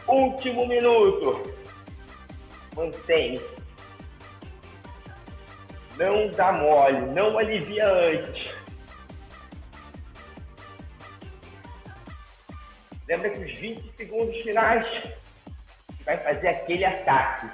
Último 0.07 0.67
minuto. 0.67 1.53
Mantém. 2.77 3.41
Não 5.97 6.29
dá 6.31 6.53
mole, 6.53 7.01
não 7.07 7.37
alivia 7.37 7.91
antes. 7.91 8.48
Lembra 13.09 13.31
que 13.31 13.39
os 13.39 13.57
20 13.57 13.91
segundos 13.97 14.43
finais 14.43 14.85
vai 16.05 16.15
fazer 16.17 16.49
aquele 16.49 16.85
ataque. 16.85 17.47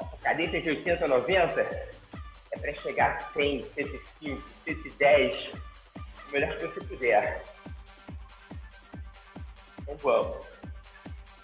A 0.00 0.16
cadência 0.20 0.60
de 0.60 0.70
80 0.70 1.04
a 1.04 1.08
90 1.08 1.60
é 1.60 2.58
para 2.58 2.74
chegar 2.74 3.16
a 3.16 3.20
100, 3.32 3.62
105, 3.62 4.42
110 4.64 5.52
o 6.28 6.32
melhor 6.32 6.56
que 6.56 6.66
você 6.66 6.80
puder. 6.80 7.40
Então 9.82 9.96
vamos. 9.98 10.44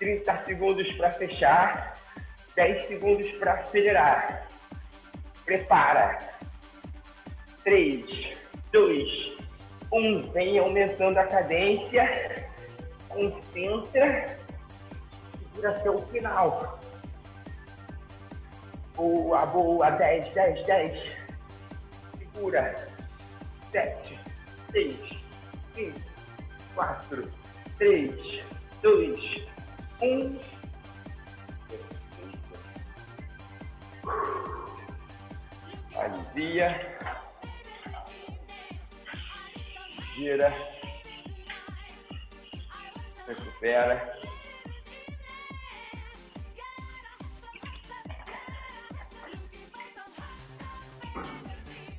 30 0.01 0.45
segundos 0.45 0.93
para 0.95 1.11
fechar, 1.13 1.95
10 2.57 2.87
segundos 2.89 3.31
para 3.37 3.53
acelerar. 3.53 4.49
Prepara. 5.45 6.19
3, 7.63 8.37
2, 8.73 9.39
1. 9.93 10.33
Vem 10.33 10.59
aumentando 10.59 11.19
a 11.19 11.25
cadência. 11.25 12.42
Concentra. 13.13 14.39
Segura 15.55 15.91
o 15.93 16.07
final. 16.07 16.81
Boa, 18.95 19.47
boa. 19.47 19.91
10, 19.91 20.35
10, 20.35 20.67
10. 20.67 21.17
Segura. 22.35 22.75
7, 23.71 24.19
6, 24.73 24.97
5, 25.75 26.01
4, 26.75 27.31
3, 27.79 28.45
2, 28.83 29.47
1. 30.01 30.41
Alivia. 35.97 36.75
Gira. 40.15 40.82
Recupera. 43.35 44.19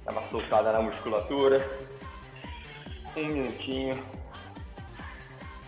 Dá 0.05 0.11
uma 0.11 0.29
soltada 0.29 0.71
na 0.71 0.81
musculatura. 0.81 1.65
Um 3.15 3.25
minutinho. 3.25 3.99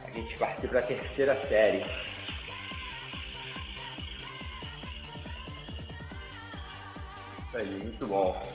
A 0.04 0.12
gente 0.12 0.38
partir 0.38 0.68
para 0.68 0.80
a 0.80 0.84
terceira 0.84 1.48
série. 1.48 1.84
Aí, 7.54 7.66
muito 7.66 8.06
bom. 8.06 8.55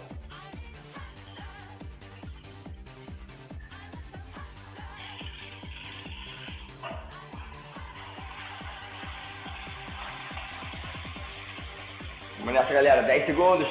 Vamos 12.50 12.62
nessa, 12.62 12.74
galera. 12.74 13.02
10 13.02 13.26
segundos. 13.26 13.68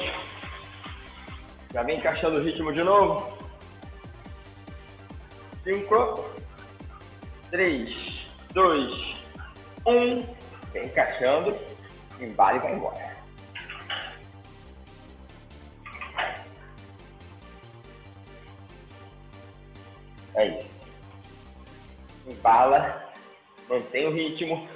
Já 1.70 1.82
vem 1.82 1.98
encaixando 1.98 2.38
o 2.38 2.42
ritmo 2.42 2.72
de 2.72 2.82
novo. 2.82 3.36
5, 5.62 6.34
3, 7.50 8.26
2, 8.54 8.94
1. 9.86 10.34
Vem 10.72 10.86
encaixando. 10.86 11.54
Embala 12.18 12.56
e 12.56 12.60
vai 12.60 12.72
embora. 12.72 13.16
É 20.36 20.46
isso. 20.46 20.70
Embala. 22.26 23.12
Mantém 23.68 24.06
o 24.06 24.10
ritmo. 24.10 24.66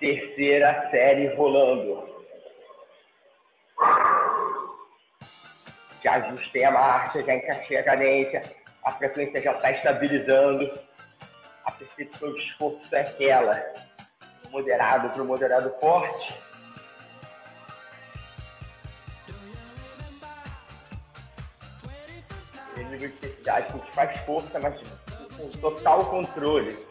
Terceira 0.00 0.90
série 0.90 1.32
rolando. 1.36 2.13
Já 6.04 6.16
ajustei 6.16 6.64
a 6.64 6.70
marcha, 6.70 7.24
já 7.24 7.34
encaixei 7.34 7.78
a 7.78 7.82
cadência, 7.82 8.42
a 8.84 8.90
frequência 8.90 9.40
já 9.40 9.52
está 9.52 9.70
estabilizando. 9.70 10.70
A 11.64 11.72
percepção 11.72 12.30
de 12.34 12.40
esforço 12.42 12.94
é 12.94 13.00
aquela, 13.00 13.74
moderado 14.50 15.08
para 15.08 15.22
o 15.22 15.24
moderado 15.24 15.74
forte. 15.80 16.34
Tem 22.74 22.84
nível 22.84 22.98
de 22.98 23.06
intensidade 23.06 23.66
que 23.68 23.72
a 23.72 23.76
gente 23.76 23.92
faz 23.92 24.16
força, 24.26 24.60
mas 24.60 24.74
com 25.38 25.48
total 25.58 26.04
controle. 26.10 26.86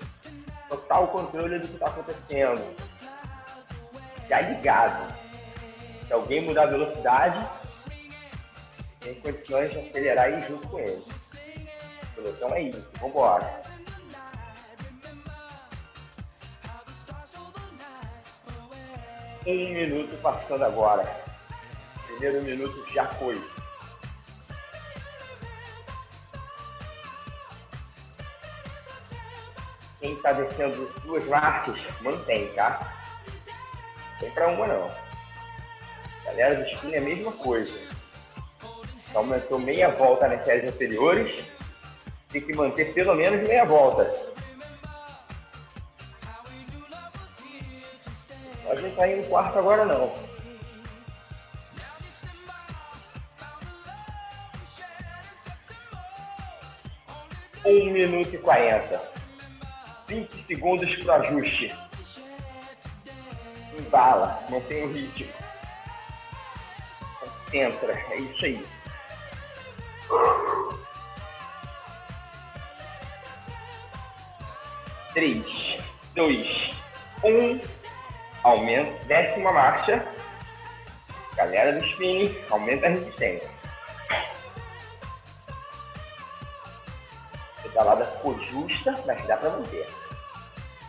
Total 0.68 1.08
controle 1.10 1.60
do 1.60 1.68
que 1.68 1.74
está 1.76 1.86
acontecendo. 1.86 2.76
Já 4.28 4.42
ligado. 4.42 5.14
Se 6.08 6.14
alguém 6.14 6.42
mudar 6.42 6.64
a 6.64 6.68
velocidade, 6.68 7.48
tem 9.04 9.16
condições 9.16 9.72
de 9.72 9.80
acelerar 9.80 10.32
e 10.32 10.40
ir 10.40 10.48
junto 10.48 10.68
com 10.70 10.80
ele. 10.80 11.04
Então 12.18 12.56
é 12.56 12.62
isso, 12.62 12.88
vambora. 13.00 13.62
Um 19.46 19.74
minuto 19.74 20.22
passando 20.22 20.64
agora. 20.64 21.22
Primeiro 22.08 22.42
minuto 22.44 22.94
já 22.94 23.06
foi. 23.16 23.42
Quem 30.00 30.14
está 30.14 30.32
descendo 30.32 30.88
duas 31.04 31.26
marchas, 31.26 31.78
mantém, 32.02 32.54
tá? 32.54 32.94
Não 34.14 34.20
tem 34.20 34.32
pra 34.32 34.48
uma 34.48 34.68
não. 34.68 34.92
Galera 36.24 36.56
do 36.56 36.70
spin 36.72 36.94
é 36.94 37.00
a 37.00 37.02
mesma 37.02 37.32
coisa. 37.34 37.83
Aumentou 39.14 39.60
meia 39.60 39.90
volta 39.90 40.28
nas 40.28 40.44
séries 40.46 40.70
anteriores. 40.70 41.44
Tem 42.30 42.42
que 42.42 42.56
manter 42.56 42.94
pelo 42.94 43.14
menos 43.16 43.48
meia 43.48 43.64
volta. 43.64 44.12
A 48.70 48.76
gente 48.76 48.96
tá 48.96 49.08
indo 49.08 49.28
quarto 49.28 49.60
agora 49.60 49.86
não. 49.86 50.12
Um 57.66 57.92
minuto 57.92 58.34
e 58.34 58.38
quarenta. 58.40 59.00
20 60.08 60.46
segundos 60.48 60.96
para 61.04 61.16
ajuste. 61.16 61.74
Embala, 63.78 64.44
mantém 64.50 64.84
o 64.84 64.92
ritmo. 64.92 65.32
Concentra, 67.20 67.94
é 68.12 68.18
isso 68.18 68.46
aí. 68.46 68.73
Três, 75.14 75.78
dois, 76.16 76.72
um. 77.24 77.60
Aumenta, 78.44 78.92
décima 79.06 79.52
marcha. 79.52 80.04
Galera 81.36 81.74
do 81.74 81.86
spinning, 81.86 82.36
aumenta 82.50 82.88
a 82.88 82.90
resistência. 82.90 83.50
A 87.58 87.62
pedalada 87.62 88.06
ficou 88.06 88.40
justa, 88.40 88.94
mas 89.06 89.24
dá 89.28 89.38
para 89.38 89.52
manter. 89.52 89.88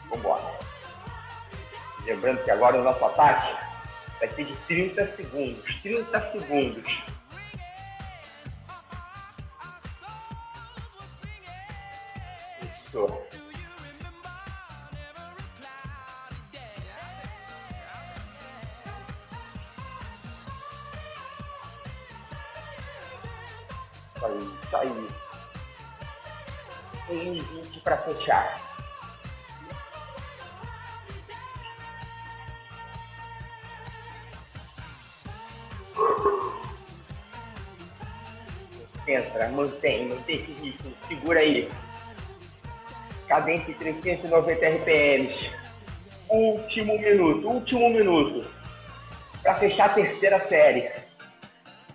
Vambora. 0.08 0.58
Lembrando 2.06 2.42
que 2.44 2.50
agora 2.50 2.78
o 2.78 2.82
nosso 2.82 3.04
ataque 3.04 3.54
vai 4.18 4.28
ser 4.28 4.44
de 4.46 4.56
30 4.66 5.16
segundos. 5.16 5.82
30 5.82 6.32
segundos. 6.32 7.13
Fechar. 28.04 28.60
Entra, 39.06 39.48
mantém, 39.48 40.08
mantém 40.08 40.36
esse 40.36 40.52
ritmo, 40.52 40.92
segura 41.06 41.40
aí. 41.40 41.70
Cadência 43.28 43.74
390 43.74 44.66
RPMs. 44.66 45.50
Último 46.28 46.98
minuto, 46.98 47.48
último 47.48 47.90
minuto. 47.90 48.50
Para 49.42 49.54
fechar 49.56 49.86
a 49.86 49.94
terceira 49.94 50.40
série. 50.48 50.90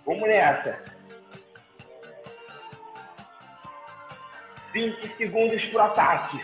Vamos 0.06 0.28
nessa. 0.28 0.89
20 4.72 5.16
segundos 5.16 5.64
pro 5.66 5.82
ataque. 5.82 6.40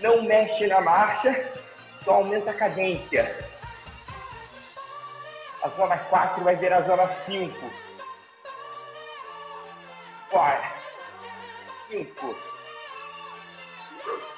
Não 0.00 0.22
mexe 0.22 0.66
na 0.66 0.80
marcha, 0.80 1.52
só 2.04 2.14
aumenta 2.14 2.50
a 2.50 2.54
cadência. 2.54 3.48
A 5.62 5.68
zona 5.68 5.98
4 5.98 6.42
vai 6.42 6.56
virar 6.56 6.78
a 6.78 6.82
zona 6.82 7.06
5. 7.26 7.70
Bora. 10.30 10.80
cinco, 11.90 12.36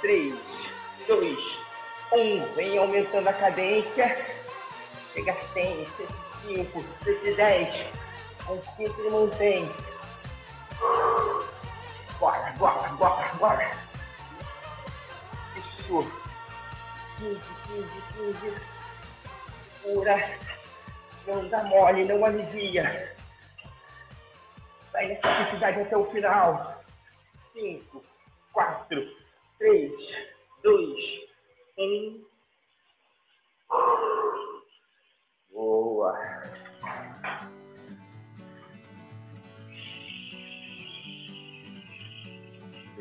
três, 0.00 0.34
dois, 1.06 1.38
um. 2.12 2.44
Vem 2.54 2.78
aumentando 2.78 3.28
a 3.28 3.32
cadência. 3.32 4.16
Chega 5.12 5.32
a 5.32 5.40
100, 5.52 5.86
105, 6.44 6.82
110. 7.04 7.86
Concentra 8.46 9.06
e 9.06 9.10
mantém. 9.10 9.70
Bora, 12.98 13.34
bora. 13.38 13.70
Isso. 15.56 16.22
15, 17.18 17.40
15, 17.66 17.88
15. 18.14 18.72
Pura. 19.82 20.16
Não 21.26 21.48
dá 21.48 21.62
mole, 21.64 22.04
não 22.04 22.24
alivia. 22.24 23.16
Vai 24.92 25.06
nessa 25.06 25.38
necessidade 25.40 25.80
até 25.80 25.96
o 25.96 26.10
final. 26.10 26.82
5, 27.52 28.04
4, 28.52 29.16
3, 29.58 29.92
2, 30.62 31.28
1. 31.78 32.24
Boa. 35.52 36.18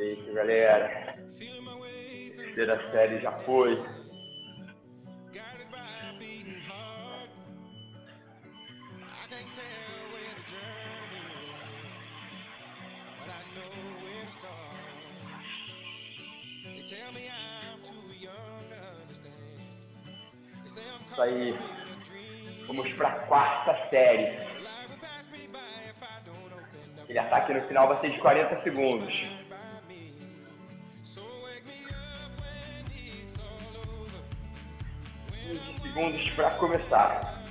Feito, 0.01 0.33
galera. 0.33 1.15
Terceira 2.35 2.91
série 2.91 3.19
já 3.19 3.31
foi. 3.33 3.79
Isso 20.65 21.21
aí. 21.21 21.55
Vamos 22.65 22.91
para 22.93 23.07
a 23.07 23.19
quarta 23.27 23.89
série. 23.91 24.35
Aquele 27.03 27.19
ataque 27.19 27.53
no 27.53 27.61
final 27.61 27.87
vai 27.87 27.99
ser 28.01 28.09
de 28.09 28.19
40 28.19 28.59
segundos. 28.61 29.40
Segundos 35.91 36.30
para 36.30 36.51
começar. 36.51 37.43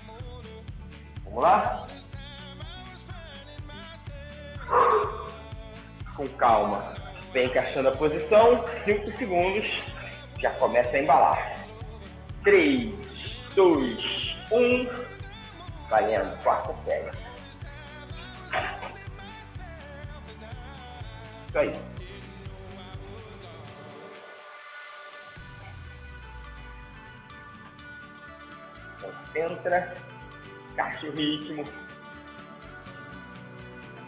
Vamos 1.25 1.43
lá? 1.43 1.87
Com 6.17 6.27
calma. 6.39 6.95
Vem 7.33 7.47
encaixando 7.47 7.89
a 7.89 7.93
posição. 7.93 8.65
5 8.85 9.07
segundos. 9.19 9.93
Já 10.41 10.51
começa 10.53 10.97
a 10.97 11.03
embalar. 11.03 11.67
3, 12.43 12.95
2, 13.55 14.37
1. 14.51 14.89
Valendo. 15.89 16.43
Quarta 16.43 16.75
série. 16.85 17.11
Isso 21.49 21.59
aí. 21.59 21.90
Concentra. 29.01 29.97
Caixa 30.77 31.07
o 31.07 31.13
ritmo. 31.13 31.65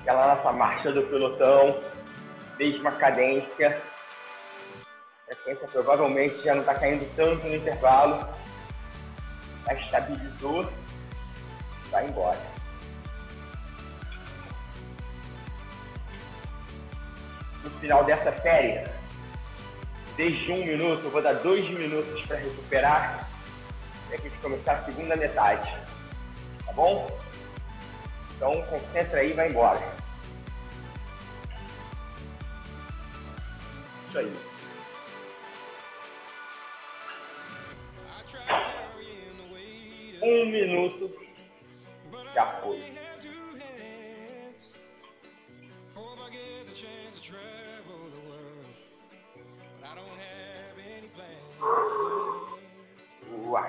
Aquela 0.01 0.35
nossa 0.35 0.53
marcha 0.53 0.93
do 0.93 1.03
pelotão. 1.03 1.83
Mesma 2.59 2.93
cadência. 2.93 3.81
A 5.31 5.35
frequência 5.35 5.69
provavelmente 5.69 6.43
já 6.43 6.55
não 6.55 6.61
está 6.61 6.75
caindo 6.75 7.09
tanto 7.17 7.47
no 7.47 7.55
intervalo. 7.55 8.29
Já 9.67 9.75
estabilizou. 9.75 10.71
Vai 11.91 12.07
embora. 12.07 12.41
No 17.65 17.71
final 17.71 18.05
dessa 18.05 18.33
série, 18.43 18.85
desde 20.17 20.53
um 20.53 20.65
minuto, 20.65 21.05
eu 21.05 21.11
vou 21.11 21.23
dar 21.23 21.35
dois 21.35 21.69
minutos 21.71 22.23
para 22.27 22.37
recuperar 22.37 23.29
a 24.15 24.19
gente 24.19 24.37
começar 24.39 24.73
a 24.73 24.85
segunda 24.85 25.17
metade. 25.17 25.71
Tá 26.67 26.73
bom? 26.73 27.19
Então 28.37 28.63
concentra 28.63 29.21
aí 29.21 29.31
e 29.31 29.35
vai 29.35 29.49
embora. 29.51 29.81
Isso 34.09 34.19
aí. 34.19 34.33
Um 40.23 40.47
minuto 40.47 41.11
já 42.35 42.47
foi. 42.61 43.02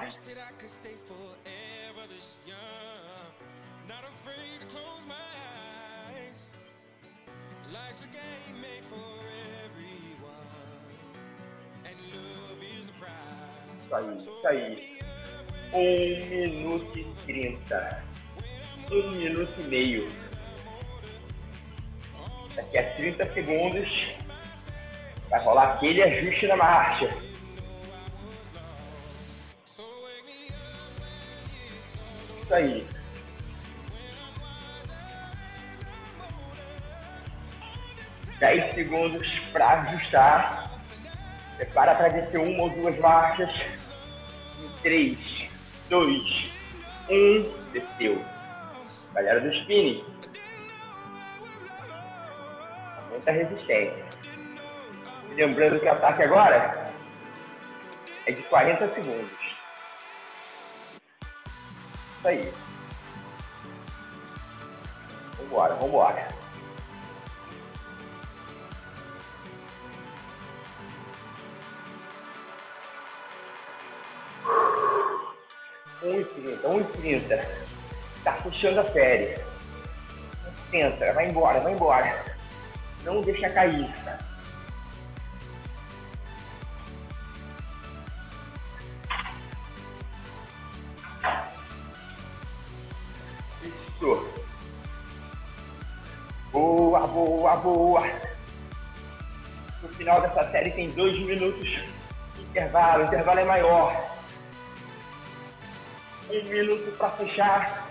Uau. 0.03 0.25
that 0.25 0.37
I 0.37 0.51
could 0.57 0.69
stay 0.69 0.95
forever 1.05 2.07
this 2.09 2.39
young. 2.45 3.31
Not 3.87 4.03
afraid 4.03 4.59
to 4.59 4.67
close 4.67 5.05
my 5.07 5.15
eyes. 6.11 6.53
Life's 7.71 8.05
a 8.05 8.09
game 8.09 8.61
made 8.61 8.83
for 8.83 8.97
everyone. 9.63 10.91
And 11.85 11.95
love 12.11 12.61
is 12.77 12.87
the 12.87 12.93
prize. 12.99 13.13
Isso 13.81 13.95
aí, 13.95 14.17
isso 14.17 14.47
aí. 14.47 14.99
Um 15.73 16.29
minuto 16.29 16.99
e 16.99 17.05
trinta. 17.25 18.03
Um 18.91 19.11
minuto 19.11 19.61
e 19.61 19.63
meio. 19.63 20.11
Daqui 22.55 22.77
a 22.77 22.93
30 22.95 23.33
segundos 23.33 24.17
vai 25.29 25.39
rolar 25.39 25.73
aquele 25.73 26.03
ajuste 26.03 26.47
na 26.47 26.55
marcha. 26.57 27.32
Isso 32.43 32.53
aí. 32.53 32.87
Dez 38.39 38.75
segundos 38.75 39.39
para 39.53 39.81
ajustar. 39.81 40.71
Prepara 41.55 41.95
para 41.95 42.09
descer 42.09 42.39
uma 42.39 42.63
ou 42.63 42.69
duas 42.71 42.99
marchas. 42.99 43.49
Em 44.59 44.81
três, 44.81 45.49
dois, 45.89 46.51
um, 47.09 47.53
desceu. 47.71 48.21
Galera 49.13 49.39
do 49.39 49.53
spinning. 49.53 50.03
Aumenta 52.97 53.31
a 53.31 53.33
resistência. 53.33 54.05
Lembrando 55.35 55.79
que 55.79 55.85
o 55.85 55.91
ataque 55.91 56.23
agora 56.23 56.91
é 58.27 58.31
de 58.31 58.43
40 58.43 58.93
segundos. 58.93 59.42
Isso 62.23 62.29
aí. 62.29 62.53
Vambora, 65.37 65.75
vambora. 65.75 66.27
Um 76.01 76.21
e 76.21 76.23
trinta, 76.23 76.67
um 76.69 76.79
e 76.79 76.83
trinta. 76.85 77.47
Tá 78.23 78.31
puxando 78.41 78.77
a 78.77 78.89
série. 78.93 79.37
Concentra, 80.45 81.11
vai 81.11 81.27
embora, 81.27 81.59
vai 81.59 81.73
embora. 81.73 82.25
Não 83.03 83.21
deixa 83.21 83.49
cair. 83.49 83.83
Isso. 83.83 84.22
Boa. 97.57 98.01
No 99.81 99.87
final 99.89 100.21
dessa 100.21 100.49
série 100.51 100.71
tem 100.71 100.89
dois 100.91 101.17
minutos 101.19 101.69
de 102.35 102.41
intervalo. 102.41 103.03
O 103.03 103.07
intervalo 103.07 103.39
é 103.39 103.45
maior. 103.45 104.11
Um 106.29 106.43
minuto 106.49 106.97
para 106.97 107.11
fechar. 107.11 107.89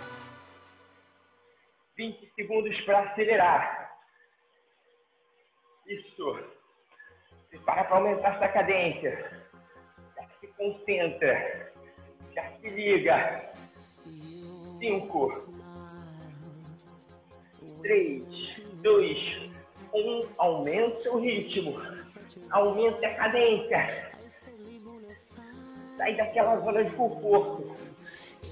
20 1.97 2.33
segundos 2.35 2.81
para 2.83 3.01
acelerar. 3.01 3.95
Isso. 5.87 6.39
Prepara 7.51 7.85
para 7.85 7.97
aumentar 7.97 8.37
essa 8.37 8.49
cadência. 8.49 9.47
Já 10.17 10.29
se 10.41 10.47
concentra. 10.49 11.73
Já 12.35 12.51
se 12.61 12.69
liga. 12.71 13.53
Cinco, 14.79 15.31
três, 17.83 18.25
dois, 18.83 19.53
Um, 19.95 20.27
aumenta 20.39 21.11
o 21.11 21.21
ritmo. 21.21 21.75
Aumenta 22.51 23.07
a 23.07 23.15
cadência. 23.15 24.13
Sai 25.99 26.17
daquela 26.17 26.57
zona 26.57 26.83
de 26.83 26.91
conforto. 26.93 27.75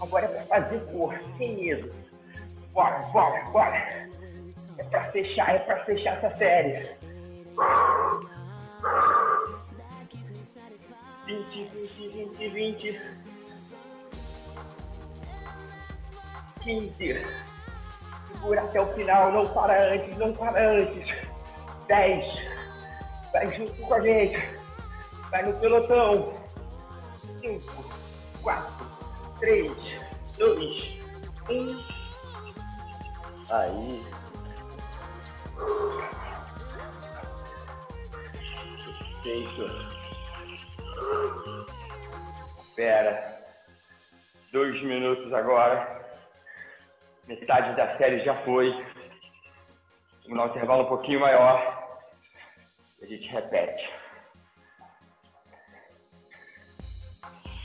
Agora 0.02 0.26
é 0.26 0.28
pra 0.28 0.42
fazer 0.60 0.80
força, 0.92 1.36
sem 1.38 1.56
medo. 1.56 1.88
Bora, 2.72 2.98
bora, 3.06 3.44
bora. 3.50 4.08
É 4.76 4.84
pra 4.84 5.02
fechar, 5.10 5.54
é 5.54 5.58
pra 5.60 5.84
fechar 5.84 6.22
essa 6.22 6.36
série. 6.36 6.90
20, 11.26 11.64
20, 11.64 12.08
20, 12.08 12.48
20. 12.50 13.00
15. 16.62 17.49
Segura 18.40 18.62
até 18.62 18.80
o 18.80 18.86
final, 18.94 19.32
não 19.32 19.46
para 19.46 19.92
antes, 19.92 20.16
não 20.16 20.32
para 20.32 20.70
antes. 20.70 21.06
10. 21.86 22.42
Vai 23.32 23.46
junto 23.54 23.76
com 23.82 23.94
a 23.94 24.00
gente. 24.00 24.38
Vai 25.30 25.42
no 25.42 25.52
pelotão. 25.60 26.32
5, 27.18 28.40
4, 28.42 28.86
3, 29.40 29.70
2, 30.38 31.00
1. 31.50 31.84
Aí. 33.50 34.06
Perfeito. 39.22 39.66
Espera. 42.58 43.38
Dois 44.50 44.82
minutos 44.82 45.30
agora. 45.34 45.99
Metade 47.26 47.76
da 47.76 47.96
série 47.96 48.24
já 48.24 48.34
foi. 48.44 48.70
Vamos 50.24 50.38
dar 50.38 50.44
um 50.44 50.48
intervalo 50.48 50.82
um 50.84 50.88
pouquinho 50.88 51.20
maior. 51.20 51.80
A 53.02 53.06
gente 53.06 53.28
repete. 53.28 53.90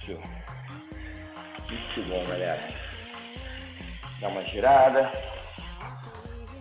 Isso. 0.01 0.21
Muito 1.69 2.09
bom, 2.09 2.23
galera. 2.29 2.67
Dá 4.21 4.29
uma 4.29 4.41
girada. 4.41 5.11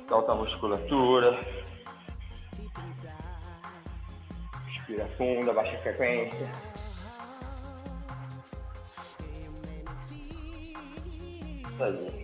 Solta 0.08 0.32
a 0.32 0.34
musculatura. 0.34 1.40
Respira 4.66 5.06
fundo, 5.16 5.50
abaixa 5.50 5.76
a 5.76 5.82
frequência. 5.82 6.50
Aí. 11.80 12.23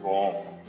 Bom. 0.00 0.60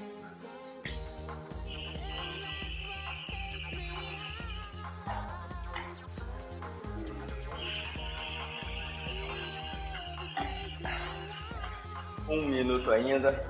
Um 12.30 12.46
minuto 12.48 12.92
ainda. 12.92 13.46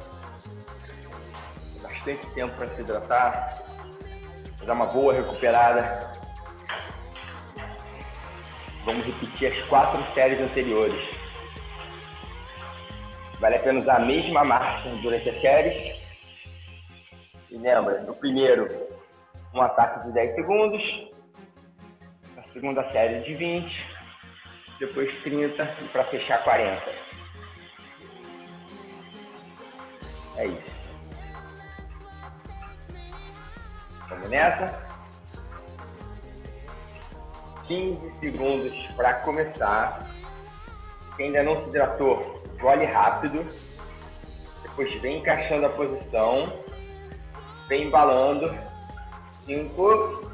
Bastante 1.81 2.25
tempo 2.33 2.55
para 2.55 2.67
se 2.67 2.81
hidratar. 2.81 3.63
Dar 4.65 4.73
uma 4.73 4.87
boa 4.87 5.13
recuperada. 5.13 6.11
Vamos 8.85 9.05
repetir 9.05 9.53
as 9.53 9.61
quatro 9.67 10.01
séries 10.13 10.41
anteriores. 10.41 11.21
Vale 13.41 13.55
a 13.55 13.59
pena 13.59 13.79
usar 13.79 13.95
a 13.95 14.05
mesma 14.05 14.43
marcha 14.43 14.87
durante 15.01 15.27
as 15.27 15.41
séries. 15.41 15.99
E 17.49 17.57
lembra, 17.57 17.99
no 18.03 18.13
primeiro, 18.13 18.69
um 19.51 19.61
ataque 19.63 20.05
de 20.05 20.13
10 20.13 20.35
segundos. 20.35 21.11
Na 22.35 22.43
segunda 22.53 22.83
série 22.91 23.21
de 23.21 23.33
20. 23.33 24.01
Depois 24.79 25.23
30 25.23 25.63
e 25.81 25.87
para 25.87 26.03
fechar 26.05 26.43
40. 26.43 26.83
É 30.37 30.45
isso. 30.45 30.81
Vamos 34.07 34.29
nessa? 34.29 34.87
15 37.67 38.19
segundos 38.19 38.87
para 38.95 39.15
começar. 39.21 40.07
Quem 41.17 41.27
ainda 41.27 41.41
não 41.41 41.57
se 41.57 41.69
hidratou, 41.69 42.40
gole 42.61 42.85
rápido. 42.85 43.45
Depois 44.61 44.93
vem 45.01 45.17
encaixando 45.17 45.65
a 45.65 45.69
posição. 45.69 46.43
Vem 47.67 47.87
embalando. 47.87 48.55
5. 49.33 50.31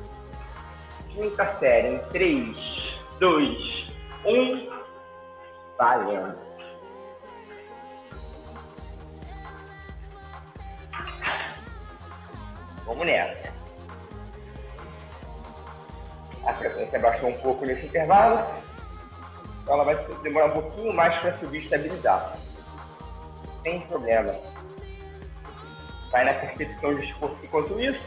Quinta 1.10 1.46
série 1.58 1.96
em 1.96 2.00
3, 2.10 2.58
2, 3.20 3.88
1. 4.26 4.70
Valendo. 5.78 6.38
Vamos 12.86 13.06
nessa. 13.06 13.54
A 16.46 16.54
frequência 16.54 17.00
baixou 17.00 17.30
um 17.30 17.38
pouco 17.40 17.66
nesse 17.66 17.86
intervalo. 17.86 18.67
Então 19.68 19.82
ela 19.82 19.84
vai 19.84 19.96
demorar 20.24 20.46
um 20.46 20.52
pouquinho 20.52 20.94
mais 20.94 21.22
para 21.22 21.38
subir 21.40 21.58
e 21.58 21.64
estabilizar. 21.66 22.38
Sem 23.64 23.82
problema. 23.82 24.34
Vai 26.10 26.24
na 26.24 26.34
percepção 26.34 26.96
de 26.96 27.06
esforço 27.06 27.38
enquanto 27.44 27.78
isso. 27.78 28.00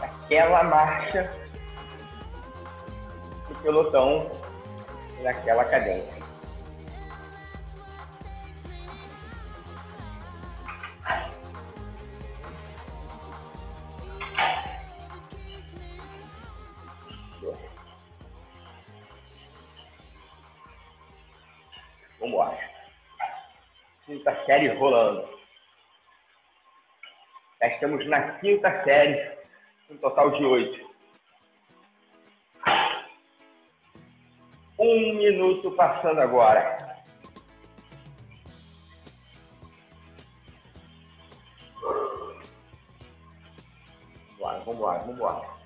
Aquela 0.00 0.64
marcha 0.64 1.30
do 3.46 3.58
pelotão 3.58 4.30
naquela 5.22 5.66
cadência. 5.66 6.17
Série 24.58 24.68
rolando. 24.74 25.28
Já 27.60 27.68
estamos 27.68 28.06
na 28.08 28.32
quinta 28.38 28.82
série, 28.82 29.38
um 29.88 29.96
total 29.98 30.30
de 30.32 30.44
oito. 30.44 30.88
Um 34.78 35.14
minuto 35.14 35.70
passando 35.72 36.20
agora. 36.20 36.76
Vambora, 44.38 44.60
vambora, 44.64 44.98
vambora. 45.00 45.57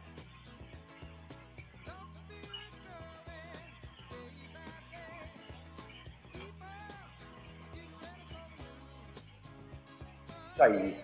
Isso 10.63 10.65
aí. 10.65 10.97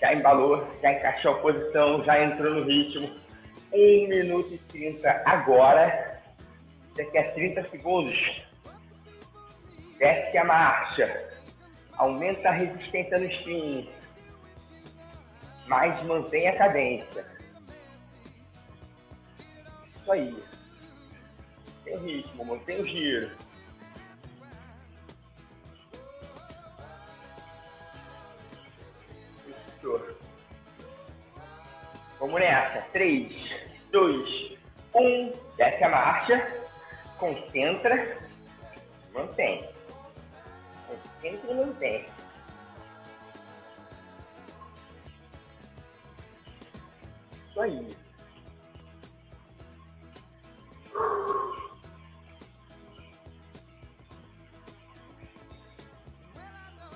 Já 0.00 0.14
embalou, 0.14 0.66
já 0.80 0.92
encaixou 0.92 1.32
a 1.32 1.38
posição, 1.38 2.04
já 2.04 2.24
entrou 2.24 2.54
no 2.54 2.64
ritmo. 2.64 3.20
1 3.72 4.08
minuto 4.08 4.54
e 4.54 4.58
30 4.58 5.22
agora. 5.26 6.22
Daqui 6.96 7.18
a 7.18 7.32
30 7.32 7.64
segundos. 7.68 8.42
Desce 9.98 10.38
a 10.38 10.44
marcha. 10.44 11.28
Aumenta 11.92 12.48
a 12.48 12.52
resistência 12.52 13.18
no 13.18 13.26
spin. 13.26 13.88
Mas 15.66 16.02
mantém 16.04 16.48
a 16.48 16.56
cadência. 16.56 17.26
Isso 20.00 20.12
aí. 20.12 20.36
Tem 21.84 21.98
ritmo, 21.98 22.44
mantém 22.44 22.80
o 22.80 22.86
giro. 22.86 23.30
Vamos 32.22 32.38
nessa. 32.38 32.80
3, 32.92 33.32
2, 33.90 34.56
1. 34.94 35.32
Desce 35.56 35.82
a 35.82 35.88
marcha. 35.88 36.62
Concentra. 37.18 38.16
Mantém. 39.12 39.68
Concentra 40.86 41.50
e 41.50 41.54
mantém. 41.54 42.06
Isso 47.50 47.60
aí. 47.60 47.96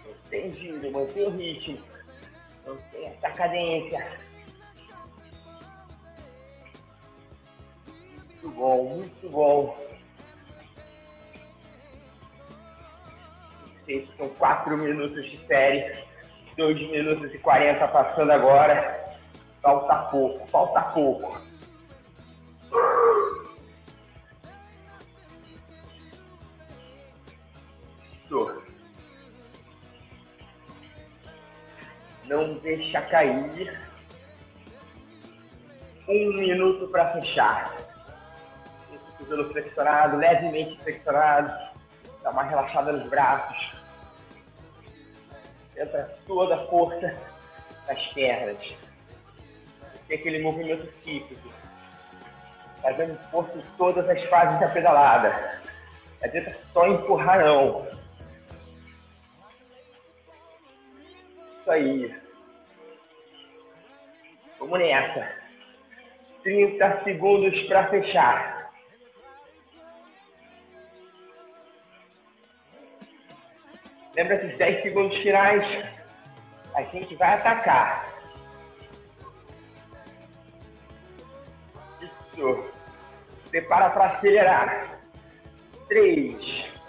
Mantém 0.05 0.55
giro, 0.55 0.93
mantém 0.93 1.25
o 1.25 1.31
ritmo. 1.31 1.83
Mantém 2.65 3.07
essa 3.07 3.31
cadência. 3.33 4.36
Bom, 8.57 8.85
muito 8.85 9.31
bom. 9.31 9.87
São 14.17 14.29
4 14.31 14.77
minutos 14.77 15.31
de 15.31 15.39
série. 15.47 16.05
2 16.57 16.91
minutos 16.91 17.33
e 17.33 17.39
40 17.39 17.87
passando 17.89 18.33
agora. 18.33 19.17
Falta 19.63 19.97
pouco, 20.11 20.47
falta 20.49 20.81
pouco. 20.83 21.41
Isso. 28.25 28.63
Não 32.25 32.55
deixa 32.55 33.03
cair. 33.03 33.81
Um 36.09 36.33
minuto 36.35 36.89
para 36.89 37.13
fechar. 37.13 37.86
Cotovelo 39.27 39.51
flexionado, 39.51 40.17
levemente 40.17 40.81
flexionado. 40.83 41.53
Dá 42.23 42.31
uma 42.31 42.45
relaxada 42.45 42.93
nos 42.93 43.09
braços. 43.09 43.73
Entra 45.77 46.17
toda 46.27 46.55
a 46.55 46.67
força 46.67 47.15
nas 47.89 48.07
pernas. 48.09 48.57
Tem 50.07 50.19
aquele 50.19 50.43
movimento 50.43 50.87
típico. 51.03 51.49
Fazendo 52.81 53.19
força 53.31 53.59
em 53.59 53.63
todas 53.77 54.09
as 54.09 54.23
fases 54.25 54.61
da 54.61 54.69
pedalada. 54.69 55.61
Não 56.21 56.29
adianta 56.29 56.57
só 56.73 56.87
empurrar 56.87 57.45
não. 57.45 57.87
Isso 61.61 61.71
aí. 61.71 62.17
Vamos 64.61 64.79
nessa. 64.79 65.47
30 66.45 67.03
segundos 67.03 67.61
para 67.65 67.89
fechar. 67.89 68.66
Lembra 74.17 74.37
esses 74.37 74.57
10 74.57 74.83
segundos 74.83 75.15
finais? 75.19 75.87
A 76.75 76.83
gente 76.85 77.15
vai 77.17 77.35
atacar. 77.35 78.09
Isso. 82.01 82.65
Prepara 83.51 83.91
para 83.91 84.07
acelerar. 84.07 84.99
3, 85.89 86.35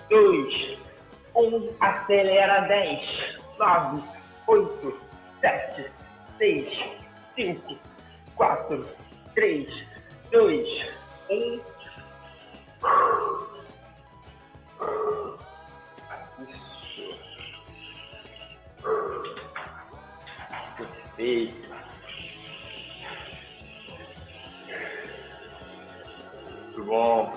2, 0.09 0.79
1. 1.35 1.75
Acelera 1.81 2.61
10, 2.61 3.37
9, 3.59 4.03
8, 4.47 5.01
7, 5.41 5.91
6, 6.37 6.79
5, 7.35 7.77
4, 8.37 8.89
3, 9.35 9.87
2, 10.31 10.67
1. 11.29 11.61
Perfeito. 21.17 21.69
Muito 26.65 26.83
bom. 26.83 27.31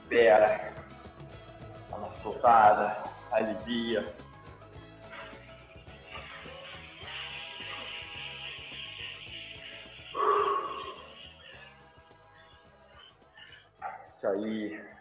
Espera. 0.00 0.72
Dá 1.90 1.96
uma 1.96 2.14
soltada. 2.16 3.04
Alivia. 3.32 4.14
Isso 14.16 14.26
aí. 14.26 14.91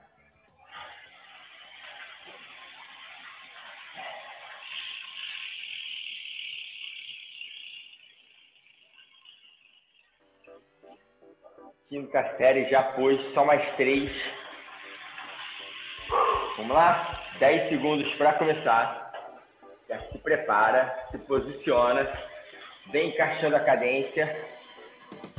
Quinta 11.91 12.23
série 12.37 12.69
já 12.69 12.93
foi, 12.93 13.19
só 13.33 13.43
mais 13.43 13.61
três. 13.75 14.09
Vamos 16.55 16.73
lá? 16.73 17.21
10 17.37 17.67
segundos 17.67 18.09
para 18.13 18.31
começar. 18.35 19.11
Já 19.89 19.99
se 20.03 20.17
prepara, 20.19 20.89
se 21.11 21.17
posiciona, 21.17 22.09
vem 22.93 23.09
encaixando 23.09 23.57
a 23.57 23.59
cadência. 23.59 24.39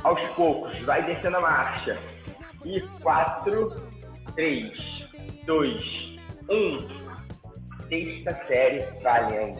Aos 0.03 0.27
poucos, 0.35 0.79
vai 0.81 1.01
descendo 1.01 1.37
a 1.37 1.41
marcha. 1.41 1.97
E 2.63 2.81
4, 3.01 3.69
3, 4.35 4.77
2, 5.45 6.15
1. 6.51 6.77
Sexta 7.89 8.45
série 8.45 9.01
valendo. 9.01 9.59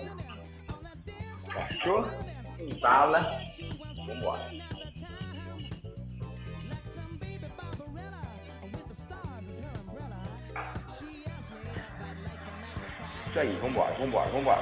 Achou? 1.56 2.06
Embala. 2.60 3.42
Vambora. 4.06 4.63
Isso 13.34 13.40
aí, 13.40 13.50
vambora, 13.60 13.96
vambora, 13.96 14.30
vambora. 14.30 14.62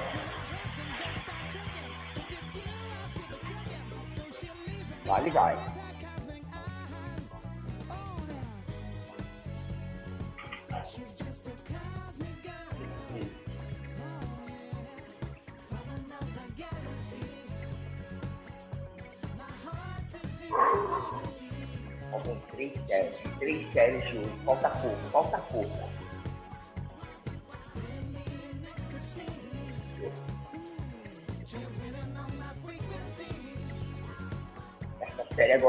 Vale. 5.06 5.32
Faltam 22.10 22.42
três 22.52 22.72
séries, 22.88 23.22
três 23.38 23.74
séries 23.74 24.02
de 24.04 24.18
hoje. 24.18 24.30
Falta 24.46 24.70
pouco, 24.70 24.96
falta 25.12 25.38
pouco. 25.40 26.01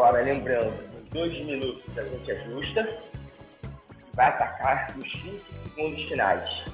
Agora, 0.02 0.24
lembrando, 0.24 0.74
em 0.98 1.04
dois 1.10 1.38
minutos 1.44 1.96
a 1.96 2.02
gente 2.02 2.32
ajusta 2.32 2.80
e 2.80 4.16
vai 4.16 4.26
atacar 4.26 4.96
nos 4.96 5.08
15 5.12 5.40
segundos 5.62 6.02
finais. 6.08 6.64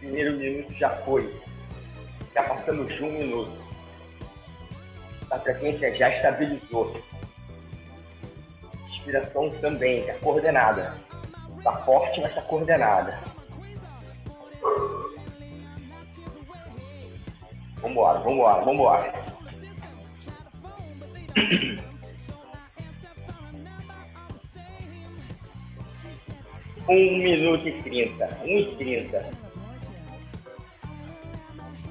Primeiro 0.00 0.36
minuto 0.36 0.74
já 0.74 0.90
foi. 1.04 1.40
Já 2.34 2.42
passamos 2.42 2.92
de 2.92 3.04
um 3.04 3.12
minuto. 3.12 3.64
A 5.30 5.38
frequência 5.38 5.94
já 5.94 6.10
estabilizou. 6.10 7.00
Inspiração 8.88 9.50
também, 9.60 10.00
está 10.00 10.14
coordenada. 10.14 10.96
Está 11.58 11.72
forte, 11.84 12.20
mas 12.20 12.30
está 12.30 12.42
coordenada. 12.42 13.20
Vambora, 17.80 18.18
vambora, 18.18 18.64
vambora. 18.64 19.33
Um 26.88 27.18
minuto 27.18 27.66
e 27.66 27.82
trinta. 27.82 28.38
Um 28.42 28.58
e 28.58 28.76
trinta. 28.76 29.30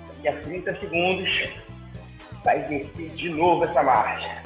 Daqui 0.08 0.28
a 0.28 0.42
30 0.42 0.80
segundos 0.80 1.30
vai 2.44 2.66
descer 2.68 3.10
de 3.10 3.30
novo 3.30 3.66
essa 3.66 3.84
marcha. 3.84 4.44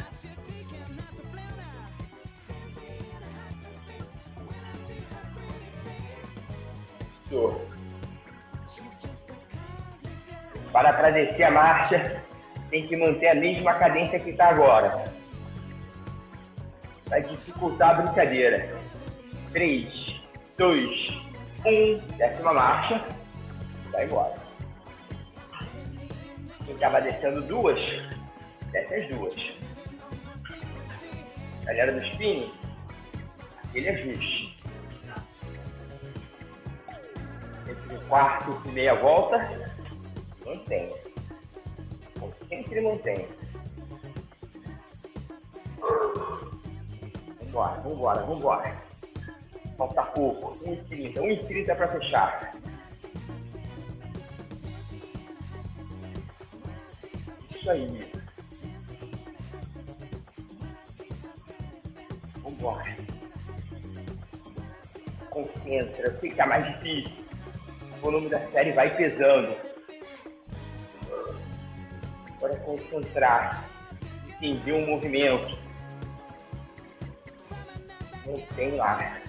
Para 10.72 10.94
para 10.94 11.12
descer 11.12 11.44
a 11.44 11.52
marcha, 11.52 12.24
tem 12.70 12.88
que 12.88 12.98
manter 12.98 13.30
a 13.30 13.36
mesma 13.36 13.74
cadência 13.76 14.20
que 14.20 14.30
está 14.30 14.50
agora. 14.50 15.12
Vai 17.08 17.24
dificultar 17.24 17.92
a 17.92 18.02
brincadeira. 18.02 18.78
3, 19.54 20.22
2, 20.58 21.08
1, 21.66 21.98
décima 22.18 22.54
marcha, 22.54 23.02
vai 23.92 24.06
embora. 24.06 24.36
Quem 26.66 26.76
estava 26.76 27.02
descendo 27.02 27.42
duas, 27.44 27.80
desce 28.72 28.96
as 28.96 29.08
duas. 29.08 29.36
Galera 31.64 31.94
do 31.94 32.06
spinning, 32.06 32.50
aquele 33.70 33.90
ajuste. 33.90 34.58
entre 37.70 37.98
quarto 38.08 38.62
e 38.66 38.70
meia 38.70 38.96
volta, 38.96 39.38
mantém. 40.46 40.90
Sempre 42.50 42.82
mantém. 42.82 43.28
Vambora, 47.42 47.82
vambora, 47.82 48.24
vambora. 48.24 48.82
Falta 49.78 50.04
pouco. 50.04 50.52
1,30. 50.66 51.16
1,30 51.16 51.76
para 51.76 51.88
fechar. 51.88 52.52
Isso 57.50 57.70
aí. 57.70 58.12
Vambora. 62.44 62.96
Concentra. 65.30 66.12
Fica 66.20 66.46
mais 66.46 66.66
difícil. 66.76 67.12
O 67.98 68.02
volume 68.02 68.30
da 68.30 68.40
série 68.52 68.72
vai 68.72 68.96
pesando. 68.96 69.67
É 72.54 72.58
concentrar. 72.60 73.70
Entender 74.30 74.72
o 74.72 74.88
movimento. 74.88 75.58
Não 78.26 78.38
tem 78.56 78.76
lá. 78.76 79.20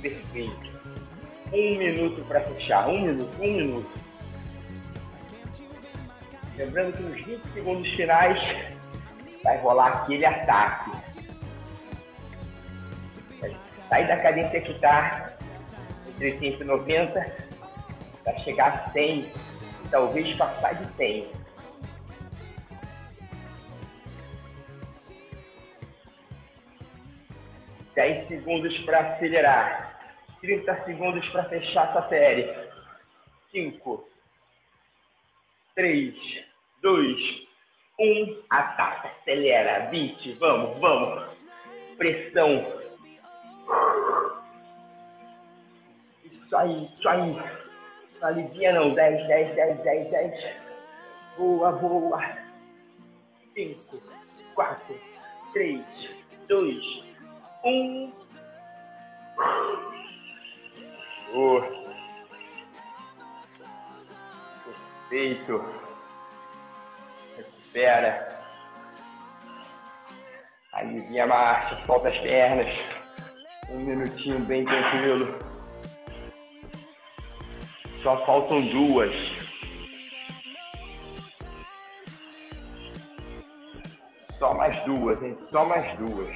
Perfeito. 0.00 0.76
Um 1.52 1.78
minuto 1.78 2.24
para 2.26 2.40
fechar. 2.40 2.88
Um 2.88 3.00
minuto, 3.00 3.36
um 3.36 3.42
minuto. 3.42 3.90
Lembrando 6.56 6.96
que 6.96 7.02
nos 7.02 7.22
20 7.22 7.52
segundos 7.52 7.88
finais 7.90 8.38
vai 9.44 9.58
rolar 9.58 9.88
aquele 9.88 10.24
ataque. 10.24 10.90
Sai 13.88 14.08
da 14.08 14.16
cadência 14.16 14.60
que 14.60 14.72
está 14.72 15.36
entre 16.08 16.38
190 16.38 17.45
para 18.26 18.38
chegar 18.38 18.72
a 18.72 18.88
100, 18.88 19.30
talvez 19.88 20.36
passar 20.36 20.74
de 20.74 20.96
100. 20.96 21.30
Dez 27.94 28.28
segundos 28.28 28.76
para 28.80 29.14
acelerar. 29.14 30.00
30 30.40 30.84
segundos 30.84 31.26
para 31.28 31.44
fechar 31.44 31.88
essa 31.88 32.08
série. 32.08 32.52
5, 33.52 34.08
3, 35.76 36.14
2, 36.82 37.16
1. 37.98 38.42
Ataca, 38.50 39.08
acelera. 39.08 39.88
20, 39.88 40.34
vamos, 40.34 40.78
vamos. 40.80 41.46
Pressão. 41.96 42.66
Isso 46.24 46.56
aí, 46.56 46.84
isso 46.84 47.08
aí. 47.08 47.75
Alivia 48.22 48.72
não. 48.72 48.94
10, 48.94 49.26
10, 49.26 49.54
10, 49.54 49.78
10, 49.82 50.10
10. 50.10 50.56
Boa, 51.36 51.72
boa. 51.72 52.20
5, 53.54 54.02
4, 54.54 55.00
3, 55.52 55.84
2, 56.48 57.04
1. 57.64 58.12
Oh. 61.34 61.60
Perfeito. 65.08 65.64
Recupera. 67.36 68.36
Alivia 70.72 71.24
a 71.24 71.26
marcha, 71.26 71.86
solta 71.86 72.08
as 72.08 72.18
pernas. 72.18 72.68
Um 73.70 73.78
minutinho 73.78 74.40
bem 74.40 74.64
tranquilo. 74.64 75.55
Só 78.06 78.24
faltam 78.24 78.64
duas. 78.68 79.12
Só 84.38 84.54
mais 84.54 84.80
duas, 84.84 85.20
hein? 85.20 85.36
Só 85.50 85.66
mais 85.66 85.98
duas. 85.98 86.30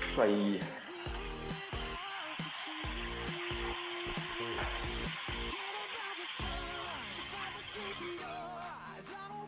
Isso 0.00 0.22
aí. 0.22 0.60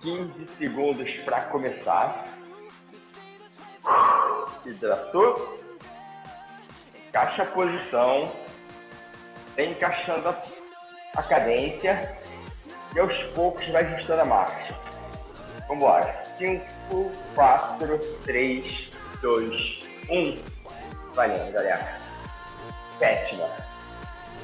Quinze 0.03 0.47
segundos 0.59 1.11
para 1.21 1.41
começar. 1.47 2.23
Hidratou. 4.65 5.59
Encaixa 7.09 7.43
a 7.43 7.47
posição. 7.47 8.33
Vem 9.57 9.71
encaixando 9.71 10.29
a, 10.29 10.43
a 11.17 11.23
cadência. 11.23 12.19
E 12.95 12.99
aos 12.99 13.23
poucos 13.35 13.67
vai 13.69 13.85
ajustando 13.85 14.23
a 14.23 14.25
marcha. 14.25 14.75
Vambora. 15.69 16.27
5, 16.39 17.13
4, 17.35 17.99
3, 18.25 18.93
2, 19.21 19.85
1. 20.09 20.43
Valendo, 21.15 21.53
galera. 21.53 22.01
Sétima. 22.99 23.49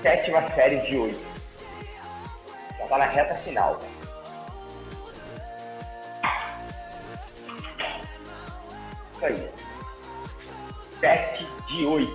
Sétima 0.03 0.49
série 0.51 0.79
de 0.81 0.97
8. 0.97 1.19
Já 2.79 2.87
tá 2.87 2.99
na 2.99 3.07
reta 3.07 3.35
final. 3.37 3.81
Isso 9.15 9.25
aí. 9.25 9.51
7 11.05 11.47
de 11.69 11.85
8. 11.85 12.11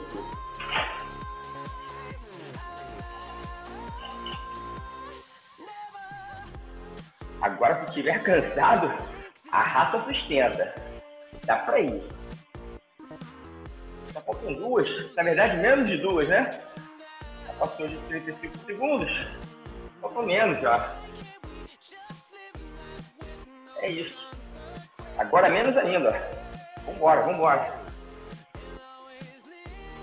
Agora, 7.39 7.83
se 7.83 7.89
estiver 7.89 8.23
cansado, 8.23 8.91
a 9.51 9.61
raça 9.61 10.03
sustenta. 10.05 10.73
Dá 11.43 11.57
pra 11.57 11.79
ir. 11.79 12.03
Só 14.11 14.21
faltam 14.21 14.53
duas. 14.55 15.13
Na 15.13 15.21
verdade, 15.21 15.57
menos 15.57 15.87
de 15.87 15.97
duas, 15.97 16.27
né? 16.27 16.59
Já 17.45 17.53
passou 17.59 17.87
de 17.87 17.95
35 18.07 18.57
segundos. 18.57 19.27
Faltam 20.01 20.23
menos 20.23 20.59
já. 20.61 20.95
É 23.77 23.87
isso. 23.87 24.17
Agora 25.15 25.47
menos 25.47 25.77
ainda. 25.77 26.19
Vambora, 26.87 27.21
vambora. 27.21 27.78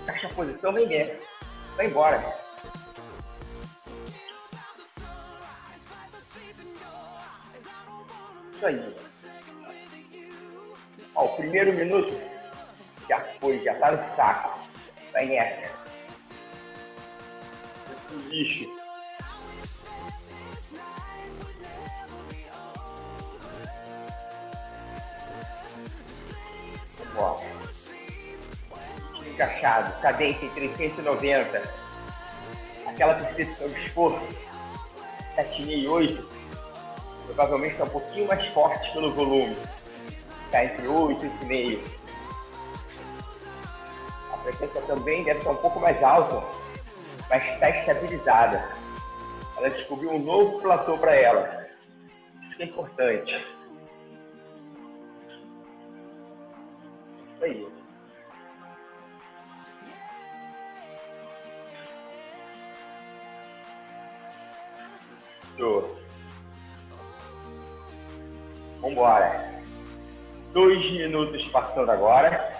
Caixa 0.07 0.29
posição, 0.29 0.71
vem 0.71 0.87
dentro. 0.87 1.17
Vai 1.75 1.85
embora. 1.85 2.33
Isso 8.53 8.65
aí. 8.65 8.95
Ó, 11.13 11.25
o 11.25 11.35
primeiro 11.35 11.73
minuto 11.73 12.17
já 13.09 13.19
foi, 13.19 13.59
já 13.59 13.75
tá 13.75 13.91
no 13.91 14.15
saco. 14.15 14.63
Vai 15.11 15.25
nessa. 15.25 15.69
Lixo. 18.29 18.76
Encaixado, 29.37 30.01
cadência 30.01 30.47
em 30.47 30.49
390. 30.49 31.61
Aquela 32.87 33.13
percepção 33.13 33.69
de 33.69 33.85
esforço. 33.85 34.19
7,8 35.35 36.25
provavelmente 37.25 37.73
está 37.73 37.83
um 37.83 37.89
pouquinho 37.89 38.27
mais 38.27 38.43
forte 38.51 38.91
pelo 38.93 39.13
volume. 39.13 39.55
Está 40.45 40.65
entre 40.65 40.87
8 40.87 41.23
e 41.23 41.29
8,5. 41.29 41.79
A 44.33 44.37
frequência 44.37 44.81
também 44.81 45.23
deve 45.23 45.37
estar 45.37 45.51
um 45.51 45.57
pouco 45.57 45.79
mais 45.79 46.01
alta, 46.01 46.43
mas 47.29 47.45
está 47.45 47.69
estabilizada. 47.69 48.67
Ela 49.57 49.69
descobriu 49.69 50.13
um 50.13 50.19
novo 50.19 50.59
platô 50.63 50.97
para 50.97 51.13
ela. 51.13 51.67
Isso 52.49 52.59
é 52.63 52.65
importante. 52.65 53.35
Isso 57.35 57.43
aí. 57.43 57.76
Vambora. 68.97 69.61
Dois 70.53 70.79
minutos 70.91 71.45
passando 71.49 71.91
agora. 71.91 72.51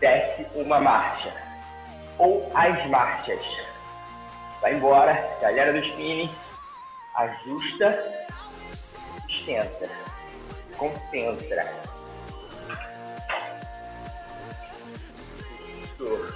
Desce 0.00 0.46
uma 0.54 0.80
marcha. 0.80 1.30
Ou 2.18 2.50
as 2.54 2.86
marchas. 2.88 3.44
Vai 4.62 4.76
embora. 4.76 5.12
Galera 5.42 5.74
do 5.74 5.78
spinning. 5.80 6.30
Ajusta. 7.16 8.02
Extensa. 9.28 9.90
Concentra. 10.78 11.70
Isso. 15.82 16.34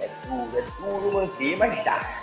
É 0.00 0.08
duro, 0.26 0.58
é 0.58 0.62
duro 0.80 1.12
manter, 1.12 1.58
mas 1.58 1.84
dá. 1.84 2.21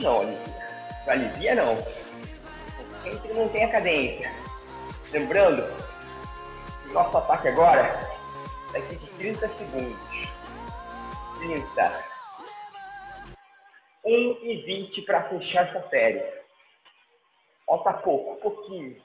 Não, 0.00 0.20
alivia. 0.20 0.60
Não 1.06 1.12
alivia 1.12 1.54
não. 1.54 1.76
Sempre 3.02 3.34
mantém 3.34 3.64
a 3.64 3.70
cadência. 3.70 4.32
Lembrando, 5.12 5.62
nosso 6.92 7.18
ataque 7.18 7.48
agora 7.48 7.82
daqui 8.72 8.96
de 8.96 9.10
30 9.10 9.48
segundos. 9.56 10.30
30. 11.38 12.10
1 14.04 14.10
e 14.42 14.62
20 14.64 15.02
para 15.02 15.28
fechar 15.28 15.68
essa 15.68 15.88
série. 15.88 16.22
Falta 17.66 17.92
pouco, 17.94 18.40
pouquinho. 18.40 18.96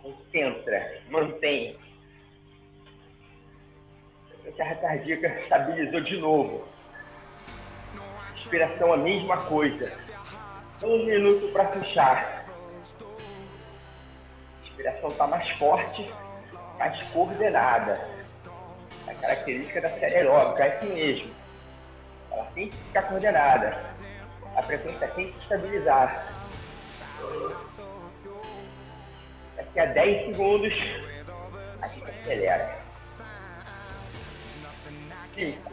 Concentra, 0.00 1.02
mantém. 1.08 1.78
A 4.48 4.74
cardíaca 4.76 5.28
estabilizou 5.40 6.00
de 6.00 6.16
novo. 6.18 6.64
Inspiração 8.38 8.92
a 8.94 8.96
mesma 8.96 9.36
coisa. 9.44 9.92
Um 10.82 11.04
minuto 11.04 11.52
para 11.52 11.66
fechar. 11.68 12.44
A 14.62 14.66
inspiração 14.66 15.10
está 15.10 15.26
mais 15.26 15.54
forte, 15.56 16.10
mais 16.78 17.00
coordenada. 17.10 18.00
A 19.06 19.14
característica 19.14 19.82
da 19.82 19.88
série 19.90 20.16
aeróbica 20.16 20.64
é 20.64 20.76
assim 20.76 20.94
mesmo. 20.94 21.34
Ela 22.32 22.44
tem 22.54 22.70
que 22.70 22.76
ficar 22.76 23.02
coordenada. 23.02 23.76
A 24.56 24.62
frequência 24.62 25.08
tem 25.08 25.30
que 25.30 25.38
estabilizar. 25.40 26.26
Daqui 29.56 29.78
a 29.78 29.86
10 29.86 30.26
segundos, 30.26 30.72
a 31.82 31.88
gente 31.88 32.10
acelera. 32.10 32.87
5. 35.38 35.72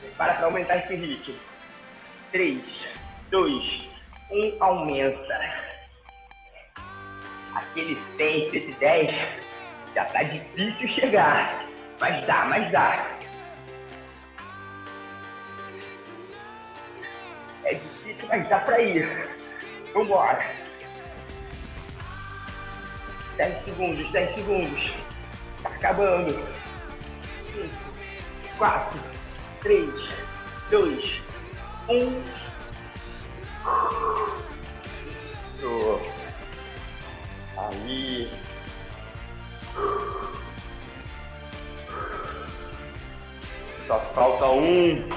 Prepara 0.00 0.34
para 0.34 0.46
aumentar 0.46 0.76
esse 0.78 0.94
ritmo. 0.94 1.34
3, 2.32 2.62
2, 3.30 3.90
1, 4.30 4.56
aumenta. 4.60 5.40
Aquele 7.54 8.00
100, 8.16 8.50
110, 8.50 9.18
já 9.94 10.04
tá 10.06 10.22
difícil 10.22 10.88
chegar. 10.88 11.66
Mas 12.00 12.26
dá, 12.26 12.44
mas 12.46 12.72
dá. 12.72 13.18
É 17.64 17.74
difícil, 17.74 18.28
mas 18.28 18.48
dá 18.48 18.60
pra 18.60 18.80
ir. 18.80 19.28
Vambora. 19.92 20.44
10 23.36 23.64
segundos, 23.64 24.10
10 24.12 24.34
segundos. 24.36 24.92
Tá 25.62 25.68
acabando. 25.68 26.32
5, 27.52 27.87
4, 28.58 29.00
3, 29.62 29.88
2, 30.70 31.22
1. 31.88 32.22
Aí. 37.56 38.30
Só 43.86 44.00
falta 44.14 44.46
um 44.46 45.08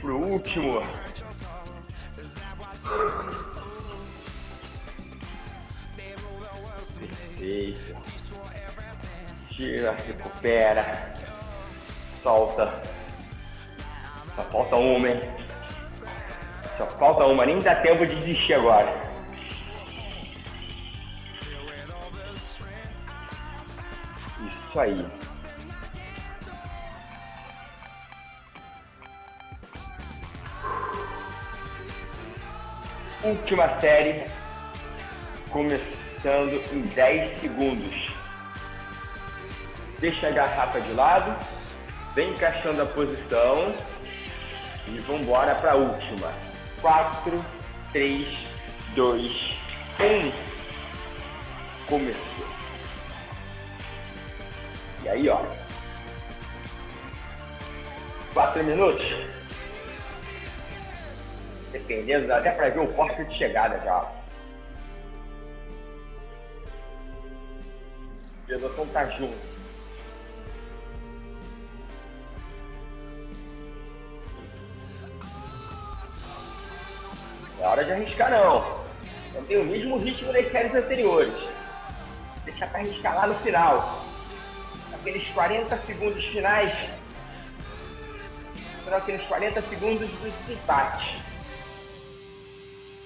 pro 0.00 0.18
último. 0.18 0.82
Perfeito. 6.98 7.96
Tira, 9.50 9.92
recupera. 9.92 11.19
Solta. 12.22 12.72
Só 14.36 14.42
falta 14.42 14.76
uma, 14.76 15.08
hein? 15.08 15.20
Só 16.76 16.86
falta 16.86 17.24
uma, 17.24 17.44
nem 17.46 17.58
dá 17.60 17.74
tempo 17.76 18.06
de 18.06 18.14
desistir 18.16 18.54
agora. 18.54 19.10
Isso 24.68 24.80
aí. 24.80 25.04
Última 33.22 33.78
série, 33.80 34.24
começando 35.50 36.62
em 36.72 36.82
10 36.94 37.40
segundos. 37.40 38.12
Deixa 39.98 40.28
a 40.28 40.30
garrafa 40.30 40.80
de 40.80 40.92
lado, 40.94 41.36
vem 42.14 42.30
encaixando 42.30 42.82
a 42.82 42.86
posição 42.86 43.74
e 44.88 44.98
vamos 45.00 45.22
embora 45.22 45.54
para 45.56 45.72
a 45.72 45.76
última. 45.76 46.32
4, 46.80 47.44
3, 47.92 48.38
2, 48.94 49.32
1. 50.00 50.32
Começou. 51.86 52.46
E 55.02 55.08
aí, 55.08 55.28
ó. 55.28 55.40
4 58.32 58.64
minutos. 58.64 59.06
Dependendo, 61.72 62.26
dá 62.26 62.38
até 62.38 62.50
para 62.52 62.70
ver 62.70 62.80
o 62.80 62.92
corte 62.94 63.24
de 63.24 63.38
chegada 63.38 63.78
já. 63.84 63.96
A 68.44 68.58
velocidade 68.58 68.90
tá 68.90 69.06
junto. 69.10 69.49
É 77.60 77.66
hora 77.66 77.84
de 77.84 77.92
arriscar 77.92 78.30
não. 78.30 78.88
Não 79.34 79.44
tem 79.44 79.58
o 79.58 79.64
mesmo 79.64 79.98
ritmo 79.98 80.32
das 80.32 80.50
séries 80.50 80.74
anteriores. 80.74 81.34
Deixa 82.44 82.66
para 82.66 82.80
arriscar 82.80 83.14
lá 83.14 83.26
no 83.26 83.34
final. 83.40 84.02
Aqueles 84.94 85.28
40 85.28 85.76
segundos 85.78 86.24
finais 86.26 86.72
serão 88.82 88.98
aqueles 88.98 89.22
40 89.26 89.62
segundos 89.62 90.10
do 90.10 90.52
empate. 90.52 91.22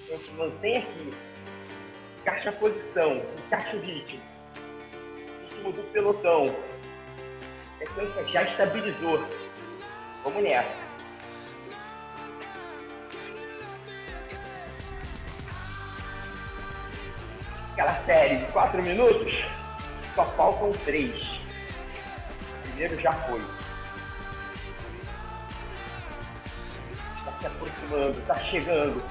Então 0.05 0.19
se 0.19 0.31
mantém 0.31 0.77
aqui. 0.77 1.13
Encaixa 2.21 2.49
a 2.49 2.53
posição, 2.53 3.21
encaixa 3.45 3.75
o 3.75 3.79
ritmo. 3.81 4.21
Ritmo 5.49 5.71
do 5.73 5.83
pelotão. 5.91 6.55
A 7.81 8.23
já 8.31 8.43
estabilizou. 8.43 9.23
Vamos 10.23 10.43
nessa. 10.43 10.94
Aquela 17.75 18.05
série 18.05 18.37
de 18.37 18.45
quatro 18.53 18.81
minutos, 18.81 19.43
só 20.15 20.25
faltam 20.37 20.71
três. 20.85 21.21
O 21.21 22.67
primeiro 22.69 23.01
já 23.01 23.11
foi. 23.11 23.41
Está 27.19 27.39
se 27.39 27.45
aproximando, 27.47 28.19
está 28.19 28.35
chegando. 28.35 29.03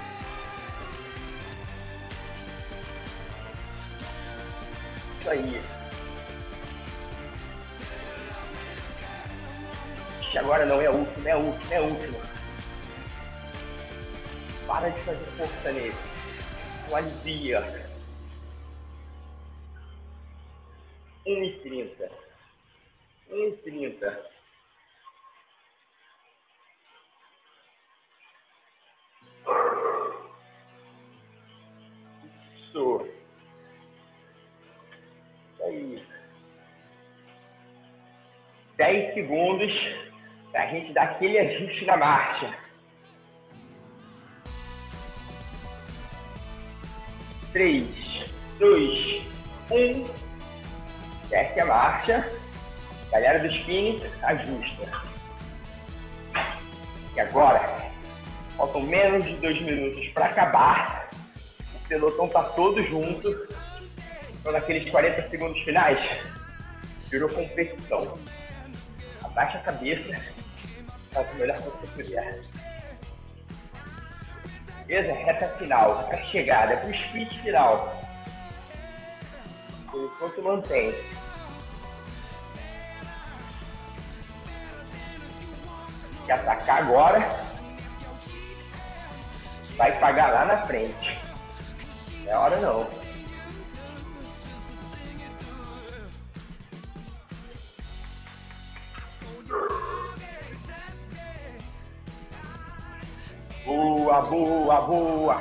Isso 5.20 5.30
aí. 5.30 5.62
agora 10.36 10.66
não 10.66 10.80
é 10.80 10.86
a 10.86 10.90
última, 10.90 11.28
é 11.28 11.32
a 11.32 11.36
última, 11.36 11.74
é 11.74 11.76
a 11.76 11.82
última. 11.82 12.18
Para 14.66 14.88
de 14.88 15.00
fazer 15.02 15.24
força 15.36 15.72
nele. 15.72 15.94
Alivia. 16.92 17.83
10 39.14 39.26
segundos 39.26 39.72
para 40.50 40.64
a 40.64 40.66
gente 40.66 40.92
dar 40.92 41.04
aquele 41.04 41.38
ajuste 41.38 41.84
na 41.84 41.96
marcha. 41.96 42.54
Três, 47.52 47.86
dois, 48.58 49.22
um. 49.70 50.08
Desce 51.28 51.60
a 51.60 51.64
marcha. 51.64 52.28
Galera 53.12 53.38
do 53.38 53.46
spinning, 53.46 54.02
ajusta. 54.22 54.90
E 57.14 57.20
agora, 57.20 57.60
faltam 58.56 58.82
menos 58.82 59.24
de 59.24 59.36
dois 59.36 59.60
minutos 59.62 60.06
para 60.08 60.26
acabar. 60.26 61.08
O 61.76 61.88
pelotão 61.88 62.28
tá 62.28 62.42
todo 62.42 62.82
junto. 62.84 63.28
Então, 64.32 64.52
naqueles 64.52 64.90
40 64.90 65.30
segundos 65.30 65.62
finais, 65.62 65.98
virou 67.08 67.28
competição. 67.28 68.18
Abaixa 69.34 69.58
a 69.58 69.62
cabeça, 69.62 70.20
faz 71.12 71.32
o 71.32 71.34
melhor 71.34 71.56
que 71.56 71.62
você 71.64 71.86
puder. 71.88 72.40
Beleza? 74.86 75.12
Reta 75.12 75.48
final, 75.58 76.06
reta 76.06 76.24
chegada, 76.26 76.76
pro 76.76 76.94
sprint 76.94 77.40
final. 77.40 78.00
Por 79.90 80.04
enquanto 80.04 80.42
mantém. 80.42 80.94
que 86.24 86.32
atacar 86.32 86.82
agora, 86.84 87.18
vai 89.76 89.92
pagar 89.98 90.32
lá 90.32 90.44
na 90.44 90.66
frente. 90.66 91.18
Não 92.22 92.32
é 92.32 92.36
hora 92.36 92.56
não. 92.56 92.88
Boa, 104.34 104.80
boa. 104.80 105.40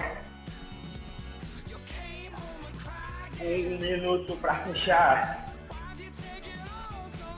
Um 3.41 3.79
minuto 3.79 4.35
para 4.35 4.53
fechar. 4.65 5.51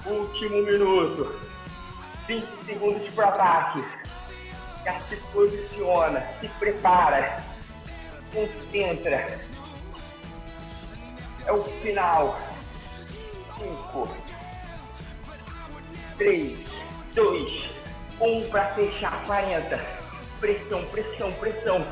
Último 0.05 0.57
minuto. 0.63 1.39
20 2.27 2.65
segundos 2.65 3.13
para 3.13 3.29
ataque. 3.29 3.85
Já 4.83 4.99
se 5.07 5.15
posiciona, 5.31 6.27
se 6.41 6.49
prepara, 6.59 7.41
concentra. 8.33 9.37
É 11.45 11.51
o 11.53 11.63
final. 11.63 12.37
5, 13.57 14.09
3, 16.17 16.59
2, 17.13 17.69
1 18.19 18.49
para 18.49 18.73
fechar 18.73 19.23
40. 19.25 19.94
Pressão, 20.39 20.85
pressão, 20.87 21.33
pressão. 21.33 21.85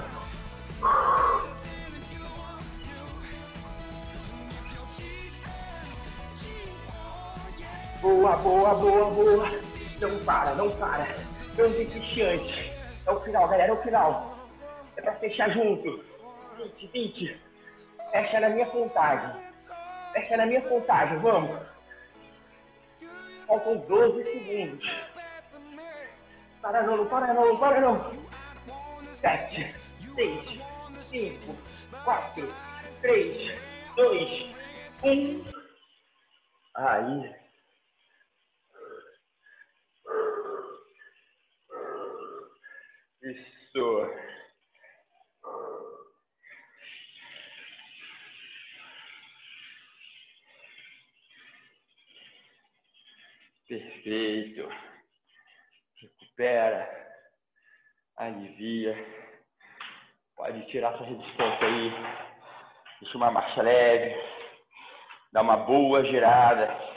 Boa, 8.01 8.35
boa, 8.35 8.75
boa, 8.75 9.11
boa. 9.11 9.49
Não 10.01 10.19
para, 10.25 10.55
não 10.55 10.69
para. 10.71 11.07
Não 11.57 11.71
desiste. 11.71 12.21
É 13.05 13.11
o 13.11 13.21
final, 13.21 13.47
galera, 13.47 13.71
é 13.71 13.73
o 13.73 13.81
final. 13.81 14.37
É 14.97 15.01
pra 15.01 15.15
fechar 15.15 15.49
junto. 15.51 16.03
20, 16.57 16.87
20. 16.91 17.41
Fecha 18.11 18.39
na 18.41 18.49
minha 18.49 18.65
contagem. 18.65 19.41
Fecha 20.11 20.37
na 20.37 20.45
minha 20.45 20.61
contagem, 20.61 21.17
vamos. 21.19 21.59
Faltam 23.47 23.77
12 23.77 24.23
segundos. 24.23 25.13
Para 26.61 26.83
não, 26.83 26.97
não 26.97 27.05
para 27.07 27.33
não, 27.33 27.47
não 27.47 27.57
para 27.57 27.81
não. 27.81 28.22
7, 29.23 29.73
6, 30.15 30.59
5, 31.01 31.55
4, 32.03 32.43
3, 33.01 33.57
2, 33.95 34.55
1. 35.01 35.45
Aí. 36.75 37.35
Isso. 43.23 44.09
Perfeito. 53.69 54.67
Recupera. 55.95 57.02
Alivia. 58.23 58.95
Pode 60.35 60.65
tirar 60.67 60.93
essa 60.93 61.03
resistência 61.03 61.67
aí. 61.67 61.91
Deixa 63.01 63.17
uma 63.17 63.31
marcha 63.31 63.61
leve. 63.61 64.15
Dá 65.31 65.41
uma 65.41 65.57
boa 65.57 66.03
girada. 66.05 66.93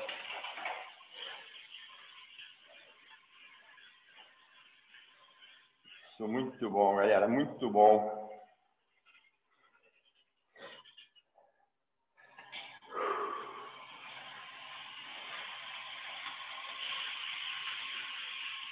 Isso, 6.12 6.28
muito 6.28 6.70
bom, 6.70 6.96
galera, 6.96 7.26
muito 7.26 7.70
bom. 7.70 8.26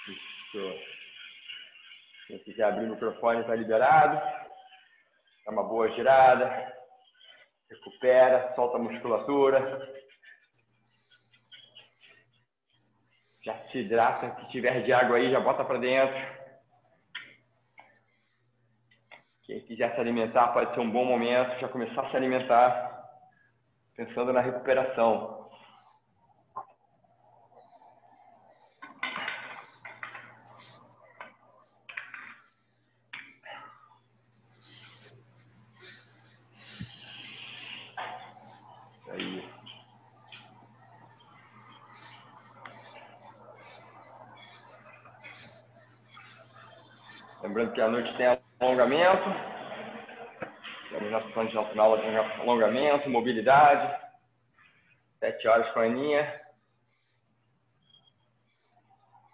Isso. 0.07 0.95
Quem 2.27 2.39
quiser 2.55 2.63
abrir 2.63 2.85
o 2.85 2.91
microfone 2.91 3.41
está 3.41 3.53
liberado. 3.53 4.15
Dá 5.45 5.51
uma 5.51 5.63
boa 5.63 5.91
girada. 5.91 6.73
Recupera, 7.69 8.53
solta 8.55 8.77
a 8.77 8.79
musculatura. 8.79 9.93
Já 13.41 13.55
se 13.67 13.79
hidrata, 13.79 14.35
se 14.39 14.47
tiver 14.51 14.83
de 14.83 14.93
água 14.93 15.17
aí, 15.17 15.29
já 15.29 15.39
bota 15.39 15.65
para 15.65 15.77
dentro. 15.77 16.15
Quem 19.43 19.59
quiser 19.61 19.93
se 19.93 19.99
alimentar 19.99 20.47
pode 20.47 20.73
ser 20.73 20.79
um 20.79 20.89
bom 20.89 21.05
momento, 21.05 21.59
já 21.59 21.67
começar 21.67 22.01
a 22.01 22.09
se 22.09 22.17
alimentar, 22.17 23.05
pensando 23.95 24.33
na 24.33 24.41
recuperação. 24.41 25.45
Aí. 39.15 39.49
Lembrando 47.43 47.71
que 47.73 47.81
a 47.81 47.87
noite 47.87 48.17
tem 48.17 48.25
a 48.25 48.39
alongamento. 48.59 49.29
Sessão 51.55 51.63
de 51.63 51.69
final 51.69 51.97
de 51.97 52.41
alongamento, 52.41 53.09
mobilidade. 53.09 53.97
Sete 55.19 55.47
horas 55.47 55.71
com 55.71 55.79
a 55.79 55.83
Aninha. 55.83 56.41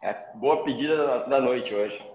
É 0.04 0.14
boa 0.36 0.64
pedida 0.64 1.22
da 1.28 1.42
noite 1.42 1.74
hoje. 1.74 2.11